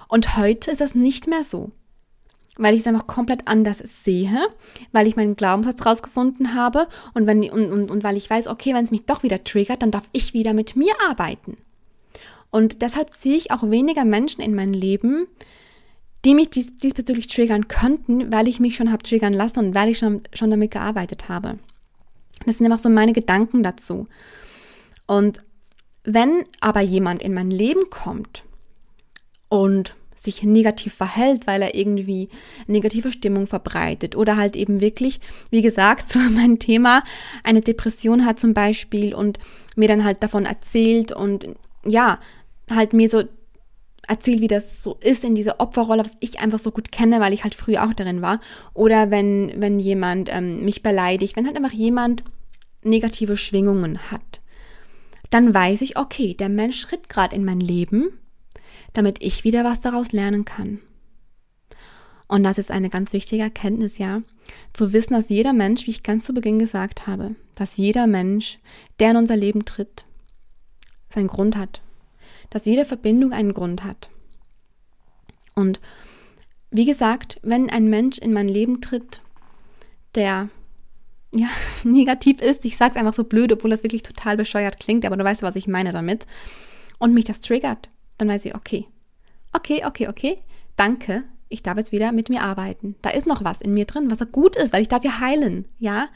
Und 0.09 0.37
heute 0.37 0.71
ist 0.71 0.81
das 0.81 0.95
nicht 0.95 1.27
mehr 1.27 1.45
so, 1.45 1.71
weil 2.57 2.75
ich 2.75 2.81
es 2.81 2.87
einfach 2.87 3.07
komplett 3.07 3.49
anders 3.49 3.79
sehe, 3.79 4.47
weil 4.93 5.07
ich 5.07 5.17
meinen 5.17 5.37
Glaubenssatz 5.37 5.85
rausgefunden 5.85 6.55
habe 6.55 6.89
und, 7.15 7.27
wenn, 7.27 7.43
und, 7.51 7.71
und, 7.71 7.91
und 7.91 8.05
weil 8.05 8.17
ich 8.17 8.29
weiß, 8.31 8.47
okay, 8.47 8.75
wenn 8.75 8.85
es 8.85 8.91
mich 8.91 9.05
doch 9.05 9.23
wieder 9.23 9.45
triggert, 9.45 9.83
dann 9.83 9.91
darf 9.91 10.05
ich 10.13 10.33
wieder 10.33 10.55
mit 10.55 10.77
mir 10.77 10.95
arbeiten. 11.07 11.57
Und 12.51 12.83
deshalb 12.83 13.13
ziehe 13.13 13.37
ich 13.37 13.51
auch 13.51 13.63
weniger 13.71 14.05
Menschen 14.05 14.43
in 14.43 14.55
mein 14.55 14.75
Leben, 14.75 15.27
die 16.25 16.35
mich 16.35 16.51
dies, 16.51 16.77
diesbezüglich 16.77 17.27
triggern 17.27 17.69
könnten, 17.69 18.31
weil 18.33 18.49
ich 18.49 18.61
mich 18.61 18.77
schon 18.77 18.93
habe 18.93 19.03
triggern 19.03 19.33
lassen 19.33 19.59
und 19.59 19.75
weil 19.75 19.89
ich 19.89 19.99
schon, 19.99 20.23
schon 20.33 20.51
damit 20.51 20.71
gearbeitet 20.71 21.29
habe. 21.29 21.59
Das 22.47 22.59
sind 22.59 22.67
einfach 22.67 22.83
so 22.83 22.89
meine 22.89 23.13
Gedanken 23.13 23.63
dazu. 23.63 24.07
Und 25.07 25.39
wenn 26.05 26.45
aber 26.61 26.81
jemand 26.81 27.23
in 27.23 27.35
mein 27.35 27.51
Leben 27.51 27.91
kommt 27.91 28.45
und 29.49 29.95
sich 30.15 30.45
negativ 30.45 30.95
verhält, 30.95 31.49
weil 31.49 31.63
er 31.63 31.75
irgendwie 31.75 32.29
negative 32.69 33.11
Stimmung 33.11 33.49
verbreitet 33.49 34.17
oder 34.17 34.37
halt 34.37 34.55
eben 34.55 34.81
wirklich, 34.81 35.21
wie 35.51 35.63
gesagt, 35.63 36.09
so 36.13 36.19
mein 36.19 36.59
Thema, 36.59 37.03
eine 37.43 37.61
Depression 37.61 38.25
hat 38.25 38.39
zum 38.39 38.55
Beispiel 38.55 39.15
und 39.15 39.39
mir 39.75 39.89
dann 39.89 40.05
halt 40.05 40.23
davon 40.23 40.45
erzählt 40.45 41.13
und 41.13 41.47
ja, 41.85 42.21
halt 42.71 42.93
mir 42.93 43.09
so 43.09 43.25
erzählt, 44.09 44.41
wie 44.41 44.49
das 44.49 44.83
so 44.83 44.97
ist 45.01 45.25
in 45.25 45.35
dieser 45.35 45.61
Opferrolle, 45.61 46.05
was 46.05 46.17
ich 46.21 46.41
einfach 46.41 46.59
so 46.59 46.71
gut 46.71 46.91
kenne, 46.93 47.21
weil 47.21 47.33
ich 47.33 47.45
halt 47.45 47.55
früher 47.55 47.85
auch 47.85 47.95
darin 47.95 48.23
war. 48.23 48.41
Oder 48.75 49.11
wenn, 49.11 49.53
wenn 49.57 49.79
jemand 49.79 50.29
ähm, 50.33 50.65
mich 50.65 50.83
beleidigt, 50.83 51.37
wenn 51.37 51.47
halt 51.47 51.57
einfach 51.57 51.73
jemand 51.73 52.25
negative 52.83 53.37
Schwingungen 53.37 54.11
hat, 54.11 54.41
dann 55.31 55.55
weiß 55.55 55.81
ich, 55.83 55.97
okay, 55.97 56.35
der 56.35 56.49
Mensch 56.49 56.81
schritt 56.81 57.09
gerade 57.09 57.35
in 57.35 57.45
mein 57.45 57.61
Leben, 57.61 58.09
damit 58.93 59.23
ich 59.23 59.45
wieder 59.45 59.65
was 59.65 59.81
daraus 59.81 60.13
lernen 60.13 60.45
kann. 60.45 60.81
Und 62.27 62.43
das 62.43 62.59
ist 62.59 62.71
eine 62.71 62.91
ganz 62.91 63.13
wichtige 63.13 63.43
Erkenntnis, 63.43 63.99
ja. 63.99 64.23
Zu 64.73 64.93
wissen, 64.93 65.15
dass 65.15 65.29
jeder 65.29 65.53
Mensch, 65.53 65.87
wie 65.87 65.91
ich 65.91 66.03
ganz 66.03 66.25
zu 66.25 66.35
Beginn 66.35 66.59
gesagt 66.59 67.07
habe, 67.07 67.35
dass 67.55 67.77
jeder 67.77 68.07
Mensch, 68.07 68.59
der 68.99 69.13
in 69.13 69.17
unser 69.19 69.37
Leben 69.37 69.65
tritt, 69.65 70.05
seinen 71.11 71.29
Grund 71.29 71.57
hat 71.57 71.83
dass 72.53 72.67
jede 72.67 72.85
Verbindung 72.85 73.33
einen 73.33 73.55
Grund 73.55 73.83
hat. 73.83 74.11
Und 75.55 75.81
wie 76.71 76.85
gesagt, 76.85 77.41
wenn 77.43 77.71
ein 77.71 77.89
Mensch 77.89 78.19
in 78.19 78.35
mein 78.35 78.49
Leben 78.49 78.83
tritt, 78.83 79.23
der 80.15 80.51
ja, 81.35 81.49
negativ 81.85 82.43
ist, 82.43 82.67
ich 82.67 82.77
sage 82.77 82.93
es 82.93 82.97
einfach 82.97 83.15
so 83.15 83.25
blöd, 83.25 83.53
obwohl 83.53 83.71
das 83.71 83.83
wirklich 83.83 84.03
total 84.03 84.37
bescheuert 84.37 84.79
klingt, 84.79 85.07
aber 85.07 85.17
du 85.17 85.25
weißt, 85.25 85.43
was 85.43 85.57
ich 85.57 85.67
meine 85.67 85.93
damit, 85.93 86.27
und 86.99 87.15
mich 87.15 87.25
das 87.25 87.41
triggert, 87.41 87.89
dann 88.19 88.29
weiß 88.29 88.45
ich, 88.45 88.55
okay, 88.55 88.87
okay, 89.55 89.85
okay, 89.87 90.09
okay, 90.09 90.39
danke, 90.77 91.25
ich 91.49 91.63
darf 91.63 91.79
jetzt 91.79 91.91
wieder 91.91 92.13
mit 92.13 92.29
mir 92.29 92.43
arbeiten. 92.43 92.97
Da 93.01 93.11
ist 93.11 93.27
noch 93.27 93.45
was 93.45 93.63
in 93.63 93.73
mir 93.73 93.87
drin, 93.87 94.11
was 94.11 94.31
gut 94.31 94.57
ist, 94.57 94.75
weil 94.75 94.83
ich 94.83 94.89
darf 94.89 95.05
ja 95.05 95.21
heilen, 95.21 95.67
ja. 95.79 96.09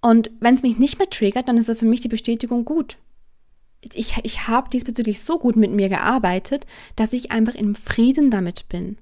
Und 0.00 0.30
wenn 0.40 0.54
es 0.54 0.62
mich 0.62 0.78
nicht 0.78 0.98
mehr 0.98 1.08
triggert, 1.08 1.48
dann 1.48 1.58
ist 1.58 1.68
es 1.68 1.78
für 1.78 1.84
mich 1.84 2.00
die 2.00 2.08
Bestätigung 2.08 2.64
gut 2.64 2.96
ich, 3.94 4.14
ich 4.22 4.48
habe 4.48 4.70
diesbezüglich 4.70 5.20
so 5.20 5.38
gut 5.38 5.56
mit 5.56 5.72
mir 5.72 5.88
gearbeitet, 5.88 6.66
dass 6.96 7.12
ich 7.12 7.30
einfach 7.30 7.54
im 7.54 7.74
Frieden 7.74 8.30
damit 8.30 8.68
bin. 8.68 8.98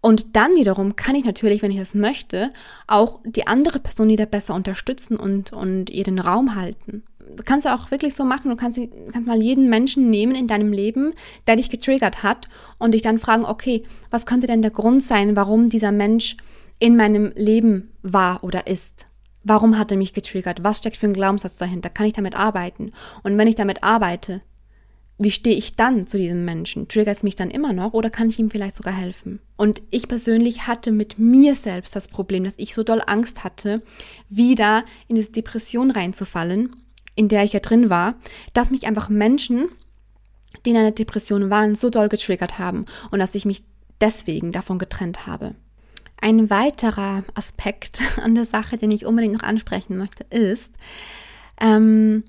Und 0.00 0.34
dann 0.36 0.54
wiederum 0.54 0.96
kann 0.96 1.14
ich 1.14 1.24
natürlich, 1.24 1.60
wenn 1.60 1.70
ich 1.70 1.78
das 1.78 1.94
möchte, 1.94 2.52
auch 2.86 3.20
die 3.24 3.46
andere 3.46 3.80
Person 3.80 4.08
wieder 4.08 4.26
besser 4.26 4.54
unterstützen 4.54 5.16
und, 5.16 5.52
und 5.52 5.90
ihr 5.90 6.04
den 6.04 6.18
Raum 6.18 6.54
halten. 6.54 7.02
Das 7.36 7.44
kannst 7.44 7.66
du 7.66 7.74
auch 7.74 7.90
wirklich 7.90 8.14
so 8.14 8.24
machen. 8.24 8.50
Du 8.50 8.56
kannst, 8.56 8.80
kannst 9.12 9.28
mal 9.28 9.42
jeden 9.42 9.68
Menschen 9.68 10.08
nehmen 10.08 10.34
in 10.34 10.46
deinem 10.46 10.72
Leben, 10.72 11.12
der 11.46 11.56
dich 11.56 11.68
getriggert 11.68 12.22
hat 12.22 12.48
und 12.78 12.92
dich 12.92 13.02
dann 13.02 13.18
fragen, 13.18 13.44
okay, 13.44 13.84
was 14.10 14.26
könnte 14.26 14.46
denn 14.46 14.62
der 14.62 14.70
Grund 14.70 15.02
sein, 15.02 15.36
warum 15.36 15.68
dieser 15.68 15.92
Mensch 15.92 16.36
in 16.78 16.96
meinem 16.96 17.32
Leben 17.36 17.92
war 18.02 18.42
oder 18.42 18.66
ist? 18.66 19.06
Warum 19.42 19.78
hat 19.78 19.90
er 19.90 19.96
mich 19.96 20.12
getriggert? 20.12 20.62
Was 20.62 20.78
steckt 20.78 20.96
für 20.96 21.06
ein 21.06 21.14
Glaubenssatz 21.14 21.56
dahinter? 21.56 21.88
Kann 21.88 22.06
ich 22.06 22.12
damit 22.12 22.36
arbeiten? 22.36 22.92
Und 23.22 23.38
wenn 23.38 23.48
ich 23.48 23.54
damit 23.54 23.82
arbeite, 23.82 24.42
wie 25.22 25.30
stehe 25.30 25.56
ich 25.56 25.76
dann 25.76 26.06
zu 26.06 26.16
diesem 26.16 26.46
Menschen? 26.46 26.88
Triggert 26.88 27.16
es 27.16 27.22
mich 27.22 27.36
dann 27.36 27.50
immer 27.50 27.74
noch 27.74 27.92
oder 27.92 28.08
kann 28.08 28.30
ich 28.30 28.38
ihm 28.38 28.50
vielleicht 28.50 28.76
sogar 28.76 28.94
helfen? 28.94 29.40
Und 29.56 29.82
ich 29.90 30.08
persönlich 30.08 30.66
hatte 30.66 30.92
mit 30.92 31.18
mir 31.18 31.54
selbst 31.54 31.94
das 31.94 32.08
Problem, 32.08 32.44
dass 32.44 32.54
ich 32.56 32.74
so 32.74 32.82
doll 32.82 33.02
Angst 33.06 33.44
hatte, 33.44 33.82
wieder 34.30 34.84
in 35.08 35.16
diese 35.16 35.30
Depression 35.30 35.90
reinzufallen, 35.90 36.74
in 37.16 37.28
der 37.28 37.44
ich 37.44 37.52
ja 37.52 37.60
drin 37.60 37.90
war, 37.90 38.14
dass 38.54 38.70
mich 38.70 38.86
einfach 38.86 39.10
Menschen, 39.10 39.68
die 40.64 40.70
in 40.70 40.76
einer 40.78 40.90
Depression 40.90 41.50
waren, 41.50 41.74
so 41.74 41.90
doll 41.90 42.08
getriggert 42.08 42.58
haben 42.58 42.86
und 43.10 43.18
dass 43.18 43.34
ich 43.34 43.44
mich 43.44 43.62
deswegen 44.00 44.52
davon 44.52 44.78
getrennt 44.78 45.26
habe. 45.26 45.54
Ein 46.20 46.50
weiterer 46.50 47.24
Aspekt 47.34 48.00
an 48.22 48.34
der 48.34 48.44
Sache, 48.44 48.76
den 48.76 48.90
ich 48.90 49.06
unbedingt 49.06 49.34
noch 49.34 49.42
ansprechen 49.42 49.96
möchte, 49.96 50.24
ist, 50.24 50.72
ähm, 51.60 52.24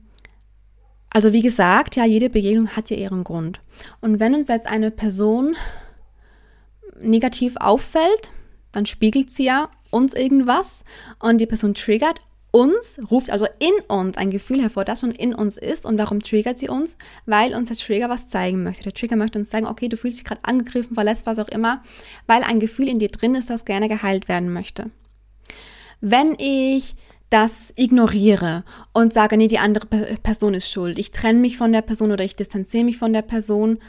also 1.10 1.34
wie 1.34 1.42
gesagt, 1.42 1.98
ja, 1.98 2.06
jede 2.06 2.30
Begegnung 2.30 2.70
hat 2.70 2.90
ja 2.90 2.96
ihren 2.96 3.24
Grund. 3.26 3.60
Und 4.00 4.20
wenn 4.20 4.34
uns 4.34 4.48
jetzt 4.48 4.68
eine 4.68 4.92
Person 4.92 5.58
negativ 7.02 7.56
auffällt, 7.58 8.32
dann 8.72 8.86
spiegelt 8.86 9.30
sie 9.30 9.46
ja 9.46 9.70
uns 9.90 10.14
irgendwas 10.14 10.84
und 11.20 11.40
die 11.40 11.46
Person 11.46 11.74
triggert 11.74 12.20
uns, 12.52 13.00
ruft 13.10 13.30
also 13.30 13.48
in 13.60 13.84
uns 13.88 14.18
ein 14.18 14.30
Gefühl 14.30 14.62
hervor, 14.62 14.86
das 14.86 15.02
schon 15.02 15.12
in 15.12 15.34
uns 15.34 15.58
ist. 15.58 15.86
Und 15.86 15.98
warum 15.98 16.20
triggert 16.20 16.60
sie 16.60 16.70
uns? 16.70 16.98
Weil 17.26 17.56
uns 17.56 17.70
der 17.70 17.78
Trigger 17.78 18.10
was 18.10 18.28
zeigen 18.28 18.64
möchte. 18.64 18.84
Der 18.84 18.94
Trigger 18.94 19.16
möchte 19.16 19.40
uns 19.40 19.50
sagen, 19.50 19.66
okay, 19.66 19.88
du 19.88 19.98
fühlst 19.98 20.20
dich 20.20 20.26
gerade 20.26 20.44
angegriffen, 20.44 20.96
verletzt, 20.96 21.26
was 21.26 21.40
auch 21.40 21.48
immer, 21.48 21.82
weil 22.28 22.44
ein 22.44 22.60
Gefühl 22.60 22.90
in 22.90 23.00
dir 23.00 23.10
drin 23.10 23.36
ist, 23.36 23.50
das 23.50 23.66
gerne 23.66 23.88
geheilt 23.88 24.28
werden 24.28 24.52
möchte. 24.52 24.92
Wenn 26.02 26.36
ich 26.38 26.96
das 27.30 27.72
ignoriere 27.78 28.66
und 28.92 29.14
sage, 29.14 29.38
nee, 29.38 29.48
die 29.48 29.60
andere 29.60 29.88
Person 29.88 30.54
ist 30.54 30.70
schuld, 30.70 31.00
ich 31.00 31.12
trenne 31.12 31.40
mich 31.40 31.58
von 31.58 31.72
der 31.72 31.82
Person 31.82 32.12
oder 32.12 32.26
ich 32.26 32.36
distanziere 32.36 32.84
mich 32.84 32.98
von 32.98 33.14
der 33.14 33.22
Person, 33.22 33.80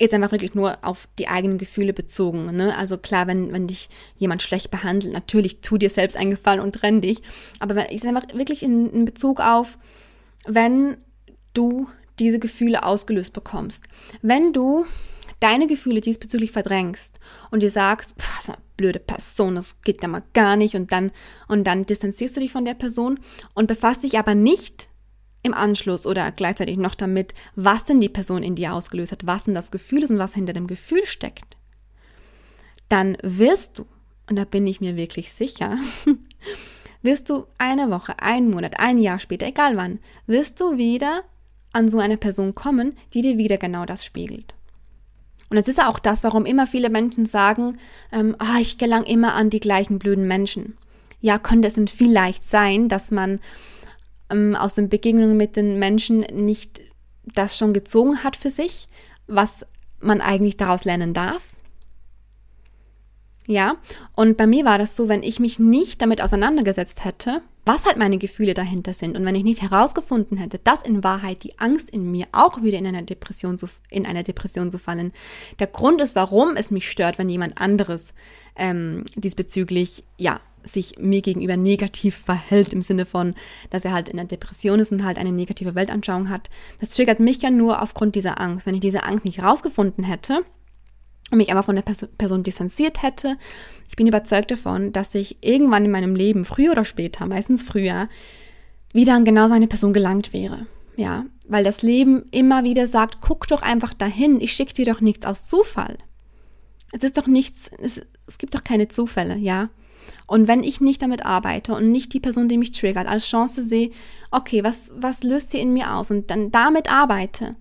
jetzt 0.00 0.14
einfach 0.14 0.32
wirklich 0.32 0.54
nur 0.54 0.78
auf 0.82 1.06
die 1.18 1.28
eigenen 1.28 1.58
Gefühle 1.58 1.92
bezogen. 1.92 2.56
Ne? 2.56 2.76
Also 2.76 2.96
klar, 2.96 3.26
wenn, 3.26 3.52
wenn 3.52 3.66
dich 3.66 3.88
jemand 4.16 4.42
schlecht 4.42 4.70
behandelt, 4.70 5.12
natürlich 5.12 5.60
tu 5.60 5.76
dir 5.76 5.90
selbst 5.90 6.16
einen 6.16 6.30
Gefallen 6.30 6.60
und 6.60 6.74
trenn 6.74 7.00
dich. 7.00 7.20
Aber 7.58 7.76
wenn, 7.76 7.86
ist 7.86 8.06
einfach 8.06 8.26
wirklich 8.34 8.62
in, 8.62 8.90
in 8.90 9.04
Bezug 9.04 9.40
auf, 9.40 9.78
wenn 10.46 10.96
du 11.52 11.86
diese 12.18 12.38
Gefühle 12.38 12.84
ausgelöst 12.84 13.32
bekommst. 13.32 13.84
Wenn 14.22 14.52
du 14.52 14.86
deine 15.40 15.66
Gefühle 15.66 16.00
diesbezüglich 16.00 16.52
verdrängst 16.52 17.18
und 17.50 17.62
dir 17.62 17.70
sagst, 17.70 18.14
blöde 18.76 18.98
Person, 18.98 19.56
das 19.56 19.80
geht 19.82 20.02
ja 20.02 20.08
mal 20.08 20.22
gar 20.32 20.56
nicht 20.56 20.74
und 20.74 20.92
dann 20.92 21.10
und 21.48 21.64
dann 21.64 21.84
distanzierst 21.84 22.36
du 22.36 22.40
dich 22.40 22.52
von 22.52 22.64
der 22.64 22.74
Person 22.74 23.20
und 23.54 23.66
befasst 23.66 24.02
dich 24.02 24.18
aber 24.18 24.34
nicht 24.34 24.88
im 25.42 25.54
Anschluss 25.54 26.06
oder 26.06 26.30
gleichzeitig 26.32 26.76
noch 26.76 26.94
damit, 26.94 27.34
was 27.56 27.84
denn 27.84 28.00
die 28.00 28.08
Person 28.08 28.42
in 28.42 28.54
dir 28.54 28.74
ausgelöst 28.74 29.12
hat, 29.12 29.26
was 29.26 29.44
denn 29.44 29.54
das 29.54 29.70
Gefühl 29.70 30.02
ist 30.02 30.10
und 30.10 30.18
was 30.18 30.34
hinter 30.34 30.52
dem 30.52 30.66
Gefühl 30.66 31.06
steckt, 31.06 31.56
dann 32.88 33.16
wirst 33.22 33.78
du, 33.78 33.86
und 34.28 34.36
da 34.36 34.44
bin 34.44 34.66
ich 34.66 34.80
mir 34.80 34.96
wirklich 34.96 35.32
sicher, 35.32 35.78
wirst 37.02 37.30
du 37.30 37.46
eine 37.56 37.90
Woche, 37.90 38.20
einen 38.20 38.50
Monat, 38.50 38.78
ein 38.78 38.98
Jahr 38.98 39.18
später, 39.18 39.46
egal 39.46 39.76
wann, 39.76 39.98
wirst 40.26 40.60
du 40.60 40.76
wieder 40.76 41.22
an 41.72 41.88
so 41.88 41.98
eine 41.98 42.16
Person 42.16 42.54
kommen, 42.54 42.96
die 43.14 43.22
dir 43.22 43.38
wieder 43.38 43.56
genau 43.56 43.86
das 43.86 44.04
spiegelt. 44.04 44.54
Und 45.48 45.56
es 45.56 45.68
ist 45.68 45.78
ja 45.78 45.88
auch 45.88 45.98
das, 45.98 46.22
warum 46.22 46.46
immer 46.46 46.66
viele 46.66 46.90
Menschen 46.90 47.26
sagen, 47.26 47.78
ähm, 48.12 48.36
ah, 48.38 48.58
ich 48.60 48.78
gelang 48.78 49.04
immer 49.04 49.34
an 49.34 49.50
die 49.50 49.60
gleichen 49.60 49.98
blöden 49.98 50.28
Menschen. 50.28 50.76
Ja, 51.20 51.38
könnte 51.38 51.68
es 51.68 51.74
denn 51.74 51.88
vielleicht 51.88 52.48
sein, 52.48 52.88
dass 52.88 53.10
man 53.10 53.40
ähm, 54.30 54.56
aus 54.56 54.74
den 54.74 54.88
Begegnungen 54.88 55.36
mit 55.36 55.56
den 55.56 55.78
Menschen 55.78 56.20
nicht 56.20 56.82
das 57.24 57.56
schon 57.56 57.72
gezogen 57.72 58.24
hat 58.24 58.36
für 58.36 58.50
sich, 58.50 58.86
was 59.26 59.64
man 60.00 60.20
eigentlich 60.20 60.56
daraus 60.56 60.84
lernen 60.84 61.14
darf? 61.14 61.42
Ja, 63.46 63.76
und 64.14 64.36
bei 64.36 64.46
mir 64.46 64.64
war 64.64 64.78
das 64.78 64.94
so, 64.94 65.08
wenn 65.08 65.22
ich 65.22 65.40
mich 65.40 65.58
nicht 65.58 66.00
damit 66.00 66.22
auseinandergesetzt 66.22 67.04
hätte, 67.04 67.42
was 67.64 67.84
halt 67.84 67.96
meine 67.96 68.18
Gefühle 68.18 68.54
dahinter 68.54 68.94
sind 68.94 69.16
und 69.16 69.24
wenn 69.24 69.34
ich 69.34 69.44
nicht 69.44 69.60
herausgefunden 69.60 70.38
hätte, 70.38 70.58
dass 70.58 70.82
in 70.82 71.04
Wahrheit 71.04 71.42
die 71.42 71.58
Angst 71.58 71.90
in 71.90 72.10
mir 72.10 72.26
auch 72.32 72.62
wieder 72.62 72.78
in 72.78 72.86
einer 72.86 73.02
Depression 73.02 73.58
zu, 73.58 73.68
in 73.90 74.06
einer 74.06 74.22
Depression 74.22 74.70
zu 74.70 74.78
fallen, 74.78 75.12
der 75.58 75.66
Grund 75.66 76.00
ist, 76.00 76.14
warum 76.14 76.56
es 76.56 76.70
mich 76.70 76.90
stört, 76.90 77.18
wenn 77.18 77.28
jemand 77.28 77.60
anderes 77.60 78.14
ähm, 78.56 79.04
diesbezüglich 79.14 80.04
ja 80.16 80.40
sich 80.64 80.98
mir 80.98 81.22
gegenüber 81.22 81.56
negativ 81.56 82.16
verhält 82.16 82.72
im 82.72 82.82
Sinne 82.82 83.06
von, 83.06 83.34
dass 83.70 83.84
er 83.84 83.92
halt 83.92 84.08
in 84.08 84.18
einer 84.18 84.28
Depression 84.28 84.80
ist 84.80 84.92
und 84.92 85.04
halt 85.04 85.18
eine 85.18 85.32
negative 85.32 85.74
Weltanschauung 85.74 86.28
hat. 86.28 86.48
Das 86.80 86.90
triggert 86.90 87.20
mich 87.20 87.42
ja 87.42 87.50
nur 87.50 87.82
aufgrund 87.82 88.14
dieser 88.14 88.40
Angst. 88.40 88.66
Wenn 88.66 88.74
ich 88.74 88.80
diese 88.80 89.04
Angst 89.04 89.24
nicht 89.24 89.38
herausgefunden 89.38 90.04
hätte, 90.04 90.44
und 91.30 91.38
mich 91.38 91.50
einfach 91.50 91.64
von 91.64 91.76
der 91.76 91.84
Person 92.18 92.42
distanziert 92.42 93.02
hätte. 93.02 93.36
Ich 93.88 93.96
bin 93.96 94.06
überzeugt 94.06 94.50
davon, 94.50 94.92
dass 94.92 95.14
ich 95.14 95.38
irgendwann 95.42 95.84
in 95.84 95.90
meinem 95.90 96.14
Leben, 96.14 96.44
früher 96.44 96.72
oder 96.72 96.84
später, 96.84 97.26
meistens 97.26 97.62
früher, 97.62 98.08
wieder 98.92 99.14
an 99.14 99.24
genau 99.24 99.48
seine 99.48 99.68
Person 99.68 99.92
gelangt 99.92 100.32
wäre. 100.32 100.66
Ja, 100.96 101.24
weil 101.48 101.64
das 101.64 101.82
Leben 101.82 102.24
immer 102.30 102.64
wieder 102.64 102.86
sagt, 102.86 103.18
guck 103.20 103.46
doch 103.46 103.62
einfach 103.62 103.94
dahin, 103.94 104.40
ich 104.40 104.52
schicke 104.52 104.74
dir 104.74 104.86
doch 104.86 105.00
nichts 105.00 105.24
aus 105.24 105.46
Zufall. 105.46 105.98
Es 106.92 107.04
ist 107.04 107.16
doch 107.16 107.26
nichts, 107.26 107.70
es, 107.78 108.02
es 108.26 108.38
gibt 108.38 108.54
doch 108.54 108.64
keine 108.64 108.88
Zufälle, 108.88 109.36
ja. 109.36 109.70
Und 110.26 110.48
wenn 110.48 110.62
ich 110.62 110.80
nicht 110.80 111.02
damit 111.02 111.24
arbeite 111.24 111.74
und 111.74 111.90
nicht 111.90 112.12
die 112.12 112.20
Person, 112.20 112.48
die 112.48 112.58
mich 112.58 112.72
triggert, 112.72 113.08
als 113.08 113.26
Chance 113.26 113.62
sehe, 113.62 113.90
okay, 114.30 114.62
was, 114.62 114.92
was 114.96 115.22
löst 115.22 115.50
sie 115.50 115.60
in 115.60 115.72
mir 115.72 115.94
aus 115.94 116.10
und 116.10 116.30
dann 116.30 116.50
damit 116.50 116.90
arbeite, 116.90 117.56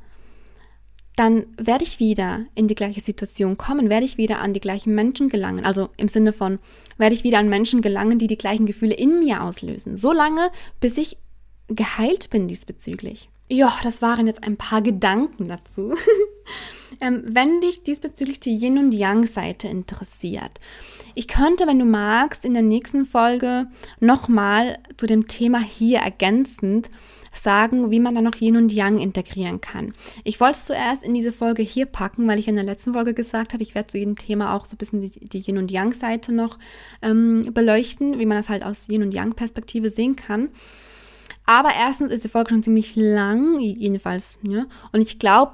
dann 1.16 1.48
werde 1.58 1.84
ich 1.84 2.00
wieder 2.00 2.46
in 2.56 2.70
die 2.70 2.76
gleiche 2.76 3.02
Situation 3.02 3.58
kommen, 3.58 3.90
werde 3.90 4.06
ich 4.06 4.18
wieder 4.18 4.40
an 4.40 4.54
die 4.54 4.62
gleichen 4.62 4.96
Menschen 4.96 5.28
gelangen. 5.28 5.66
Also 5.66 5.90
im 5.98 6.08
Sinne 6.08 6.32
von, 6.32 6.60
werde 6.98 7.14
ich 7.14 7.26
wieder 7.26 7.40
an 7.40 7.50
Menschen 7.50 7.82
gelangen, 7.82 8.20
die 8.20 8.28
die 8.28 8.38
gleichen 8.38 8.66
Gefühle 8.66 8.94
in 8.94 9.20
mir 9.20 9.44
auslösen. 9.44 9.98
So 9.98 10.14
lange, 10.14 10.50
bis 10.80 10.98
ich 10.98 11.18
geheilt 11.68 12.30
bin 12.30 12.48
diesbezüglich. 12.48 13.28
Ja, 13.50 13.74
das 13.84 14.02
waren 14.02 14.28
jetzt 14.28 14.44
ein 14.44 14.56
paar 14.56 14.82
Gedanken 14.82 15.50
dazu. 15.50 15.94
ähm, 17.02 17.24
wenn 17.26 17.62
dich 17.62 17.84
diesbezüglich 17.84 18.40
die 18.40 18.58
Yin- 18.58 18.78
und 18.78 18.92
Yang-Seite 18.92 19.68
interessiert, 19.68 20.60
ich 21.16 21.28
könnte, 21.28 21.68
wenn 21.68 21.80
du 21.80 21.86
magst, 21.86 22.46
in 22.46 22.54
der 22.54 22.64
nächsten 22.64 23.06
Folge 23.06 23.68
nochmal 24.00 24.80
zu 24.98 25.06
dem 25.06 25.28
Thema 25.28 25.60
hier 25.60 26.00
ergänzend 26.00 26.90
sagen, 27.34 27.92
wie 27.92 28.00
man 28.00 28.16
da 28.16 28.22
noch 28.22 28.40
Yin 28.40 28.58
und 28.58 28.74
Yang 28.74 29.00
integrieren 29.00 29.62
kann. 29.62 29.94
Ich 30.24 30.40
wollte 30.40 30.58
es 30.58 30.66
zuerst 30.66 31.04
in 31.04 31.14
diese 31.14 31.32
Folge 31.32 31.62
hier 31.62 31.86
packen, 31.86 32.28
weil 32.28 32.40
ich 32.40 32.48
in 32.48 32.56
der 32.56 32.64
letzten 32.64 32.94
Folge 32.94 33.14
gesagt 33.14 33.54
habe, 33.54 33.64
ich 33.64 33.76
werde 33.76 33.88
zu 33.88 33.98
jedem 33.98 34.18
Thema 34.18 34.56
auch 34.56 34.66
so 34.66 34.76
ein 34.76 34.78
bisschen 34.78 35.02
die, 35.02 35.28
die 35.28 35.40
Yin 35.40 35.58
und 35.58 35.72
Yang 35.72 35.94
Seite 35.94 36.32
noch 36.32 36.58
ähm, 37.02 37.54
beleuchten, 37.54 38.20
wie 38.20 38.26
man 38.26 38.38
das 38.38 38.50
halt 38.50 38.64
aus 38.64 38.88
Yin 38.90 39.04
und 39.04 39.14
Yang 39.14 39.34
Perspektive 39.34 39.92
sehen 39.92 40.16
kann. 40.16 40.50
Aber 41.46 41.70
erstens 41.80 42.12
ist 42.12 42.24
die 42.24 42.30
Folge 42.30 42.52
schon 42.52 42.64
ziemlich 42.64 42.96
lang, 42.96 43.60
jedenfalls, 43.60 44.38
ja. 44.44 44.66
Und 44.92 45.02
ich 45.02 45.18
glaube, 45.18 45.54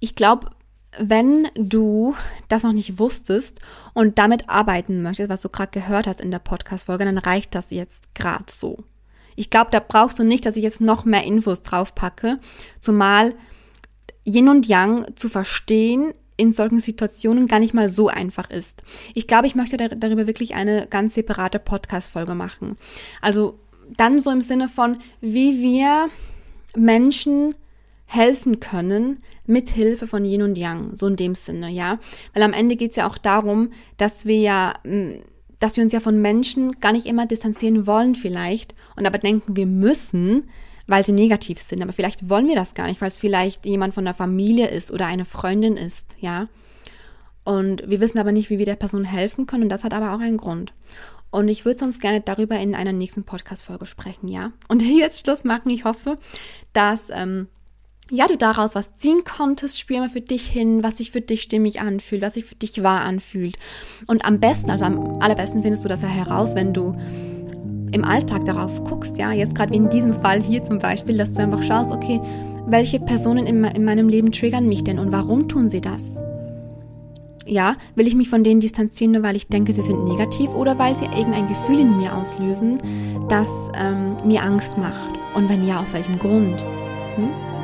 ich 0.00 0.14
glaube, 0.14 0.50
wenn 0.98 1.48
du 1.54 2.14
das 2.48 2.62
noch 2.62 2.72
nicht 2.72 2.98
wusstest 2.98 3.60
und 3.94 4.18
damit 4.18 4.48
arbeiten 4.48 5.02
möchtest, 5.02 5.28
was 5.28 5.42
du 5.42 5.48
gerade 5.48 5.70
gehört 5.72 6.06
hast 6.06 6.20
in 6.20 6.30
der 6.30 6.38
Podcast-Folge, 6.38 7.04
dann 7.04 7.18
reicht 7.18 7.54
das 7.54 7.70
jetzt 7.70 8.14
gerade 8.14 8.46
so. 8.48 8.84
Ich 9.34 9.50
glaube, 9.50 9.70
da 9.70 9.80
brauchst 9.80 10.18
du 10.18 10.24
nicht, 10.24 10.46
dass 10.46 10.56
ich 10.56 10.62
jetzt 10.62 10.80
noch 10.80 11.04
mehr 11.04 11.24
Infos 11.24 11.62
drauf 11.62 11.94
packe. 11.94 12.38
Zumal 12.80 13.34
Yin 14.24 14.48
und 14.48 14.66
Yang 14.66 15.14
zu 15.14 15.28
verstehen 15.28 16.12
in 16.36 16.52
solchen 16.52 16.80
Situationen 16.80 17.46
gar 17.46 17.60
nicht 17.60 17.74
mal 17.74 17.88
so 17.88 18.08
einfach 18.08 18.50
ist. 18.50 18.82
Ich 19.14 19.26
glaube, 19.26 19.46
ich 19.46 19.54
möchte 19.54 19.76
darüber 19.76 20.26
wirklich 20.26 20.54
eine 20.54 20.86
ganz 20.86 21.14
separate 21.14 21.58
Podcast-Folge 21.58 22.34
machen. 22.34 22.76
Also 23.20 23.58
dann 23.96 24.20
so 24.20 24.30
im 24.30 24.42
Sinne 24.42 24.68
von, 24.68 24.98
wie 25.20 25.62
wir 25.62 26.08
Menschen 26.76 27.54
helfen 28.06 28.60
können 28.60 29.22
mit 29.48 29.70
Hilfe 29.70 30.06
von 30.06 30.24
Yin 30.24 30.42
und 30.42 30.58
Yang, 30.58 30.94
so 30.94 31.06
in 31.06 31.16
dem 31.16 31.34
Sinne, 31.34 31.70
ja. 31.70 31.98
Weil 32.34 32.42
am 32.42 32.52
Ende 32.52 32.76
geht 32.76 32.90
es 32.90 32.96
ja 32.96 33.08
auch 33.08 33.18
darum, 33.18 33.70
dass 33.96 34.26
wir 34.26 34.38
ja 34.38 34.74
hm, 34.84 35.20
dass 35.58 35.76
wir 35.76 35.84
uns 35.84 35.92
ja 35.92 36.00
von 36.00 36.20
Menschen 36.20 36.72
gar 36.80 36.92
nicht 36.92 37.06
immer 37.06 37.26
distanzieren 37.26 37.86
wollen 37.86 38.14
vielleicht 38.14 38.74
und 38.96 39.06
aber 39.06 39.18
denken, 39.18 39.56
wir 39.56 39.66
müssen, 39.66 40.48
weil 40.86 41.04
sie 41.04 41.12
negativ 41.12 41.60
sind. 41.60 41.82
Aber 41.82 41.92
vielleicht 41.92 42.28
wollen 42.28 42.48
wir 42.48 42.54
das 42.54 42.74
gar 42.74 42.86
nicht, 42.86 43.00
weil 43.00 43.08
es 43.08 43.16
vielleicht 43.16 43.66
jemand 43.66 43.94
von 43.94 44.04
der 44.04 44.14
Familie 44.14 44.68
ist 44.68 44.90
oder 44.90 45.06
eine 45.06 45.24
Freundin 45.24 45.76
ist, 45.76 46.06
ja. 46.20 46.48
Und 47.44 47.88
wir 47.88 48.00
wissen 48.00 48.18
aber 48.18 48.32
nicht, 48.32 48.50
wie 48.50 48.58
wir 48.58 48.66
der 48.66 48.74
Person 48.74 49.04
helfen 49.04 49.46
können 49.46 49.64
und 49.64 49.68
das 49.68 49.84
hat 49.84 49.94
aber 49.94 50.14
auch 50.14 50.20
einen 50.20 50.36
Grund. 50.36 50.72
Und 51.30 51.48
ich 51.48 51.64
würde 51.64 51.78
sonst 51.78 52.00
gerne 52.00 52.20
darüber 52.20 52.58
in 52.58 52.74
einer 52.74 52.92
nächsten 52.92 53.24
Podcast-Folge 53.24 53.86
sprechen, 53.86 54.28
ja. 54.28 54.52
Und 54.68 54.82
jetzt 54.98 55.20
Schluss 55.20 55.44
machen. 55.44 55.70
Ich 55.70 55.84
hoffe, 55.84 56.18
dass 56.72 57.08
ähm, 57.10 57.48
ja, 58.10 58.26
du 58.28 58.36
daraus 58.36 58.74
was 58.74 58.96
ziehen 58.96 59.24
konntest, 59.24 59.80
spür 59.80 60.00
mal 60.00 60.08
für 60.08 60.20
dich 60.20 60.46
hin, 60.46 60.82
was 60.82 60.98
sich 60.98 61.10
für 61.10 61.20
dich 61.20 61.42
stimmig 61.42 61.80
anfühlt, 61.80 62.22
was 62.22 62.34
sich 62.34 62.44
für 62.44 62.54
dich 62.54 62.82
wahr 62.82 63.00
anfühlt. 63.00 63.56
Und 64.06 64.24
am 64.24 64.38
besten, 64.38 64.70
also 64.70 64.84
am 64.84 65.20
allerbesten 65.20 65.62
findest 65.62 65.84
du 65.84 65.88
das 65.88 66.02
ja 66.02 66.08
heraus, 66.08 66.54
wenn 66.54 66.72
du 66.72 66.92
im 67.92 68.04
Alltag 68.04 68.44
darauf 68.44 68.84
guckst, 68.84 69.16
ja, 69.18 69.32
jetzt 69.32 69.54
gerade 69.54 69.72
wie 69.72 69.76
in 69.76 69.90
diesem 69.90 70.12
Fall 70.12 70.42
hier 70.42 70.62
zum 70.62 70.78
Beispiel, 70.78 71.16
dass 71.16 71.32
du 71.32 71.42
einfach 71.42 71.62
schaust, 71.62 71.90
okay, 71.90 72.20
welche 72.66 73.00
Personen 73.00 73.46
in, 73.46 73.64
in 73.64 73.84
meinem 73.84 74.08
Leben 74.08 74.32
triggern 74.32 74.68
mich 74.68 74.84
denn 74.84 74.98
und 74.98 75.12
warum 75.12 75.48
tun 75.48 75.68
sie 75.68 75.80
das? 75.80 76.02
Ja, 77.44 77.76
will 77.94 78.08
ich 78.08 78.16
mich 78.16 78.28
von 78.28 78.42
denen 78.42 78.60
distanzieren, 78.60 79.12
nur 79.12 79.22
weil 79.22 79.36
ich 79.36 79.46
denke, 79.46 79.72
sie 79.72 79.82
sind 79.82 80.04
negativ 80.04 80.50
oder 80.50 80.78
weil 80.78 80.96
sie 80.96 81.04
irgendein 81.04 81.46
Gefühl 81.46 81.78
in 81.78 81.96
mir 81.96 82.16
auslösen, 82.16 82.78
das 83.28 83.48
ähm, 83.78 84.16
mir 84.24 84.42
Angst 84.42 84.76
macht? 84.78 85.10
Und 85.34 85.48
wenn 85.48 85.66
ja, 85.66 85.80
aus 85.80 85.92
welchem 85.92 86.18
Grund? 86.18 86.60
Hm? 87.14 87.55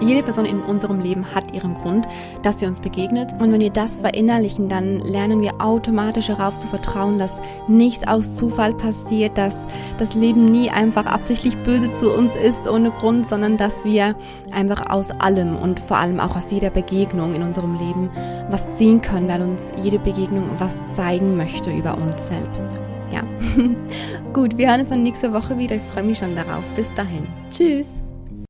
Jede 0.00 0.22
Person 0.22 0.46
in 0.46 0.62
unserem 0.62 1.00
Leben 1.00 1.34
hat 1.34 1.52
ihren 1.52 1.74
Grund, 1.74 2.06
dass 2.42 2.58
sie 2.58 2.66
uns 2.66 2.80
begegnet. 2.80 3.32
Und 3.38 3.52
wenn 3.52 3.60
wir 3.60 3.70
das 3.70 3.96
verinnerlichen, 3.96 4.68
dann 4.68 5.00
lernen 5.00 5.42
wir 5.42 5.60
automatisch 5.60 6.28
darauf 6.28 6.58
zu 6.58 6.66
vertrauen, 6.66 7.18
dass 7.18 7.40
nichts 7.68 8.06
aus 8.06 8.36
Zufall 8.36 8.74
passiert, 8.74 9.36
dass 9.36 9.54
das 9.98 10.14
Leben 10.14 10.46
nie 10.46 10.70
einfach 10.70 11.06
absichtlich 11.06 11.56
böse 11.58 11.92
zu 11.92 12.10
uns 12.10 12.34
ist 12.34 12.68
ohne 12.68 12.90
Grund, 12.90 13.28
sondern 13.28 13.56
dass 13.56 13.84
wir 13.84 14.14
einfach 14.52 14.90
aus 14.90 15.10
allem 15.10 15.56
und 15.56 15.80
vor 15.80 15.98
allem 15.98 16.18
auch 16.18 16.34
aus 16.36 16.50
jeder 16.50 16.70
Begegnung 16.70 17.34
in 17.34 17.42
unserem 17.42 17.78
Leben 17.78 18.10
was 18.48 18.78
sehen 18.78 19.02
können, 19.02 19.28
weil 19.28 19.42
uns 19.42 19.70
jede 19.82 19.98
Begegnung 19.98 20.44
was 20.58 20.78
zeigen 20.88 21.36
möchte 21.36 21.70
über 21.70 21.98
uns 21.98 22.26
selbst. 22.26 22.64
Ja. 23.12 23.22
Gut, 24.32 24.56
wir 24.56 24.68
hören 24.68 24.80
uns 24.80 24.88
dann 24.88 25.02
nächste 25.02 25.32
Woche 25.32 25.58
wieder. 25.58 25.76
Ich 25.76 25.82
freue 25.82 26.04
mich 26.04 26.18
schon 26.18 26.34
darauf. 26.36 26.64
Bis 26.76 26.88
dahin. 26.94 27.26
Tschüss. 27.50 27.99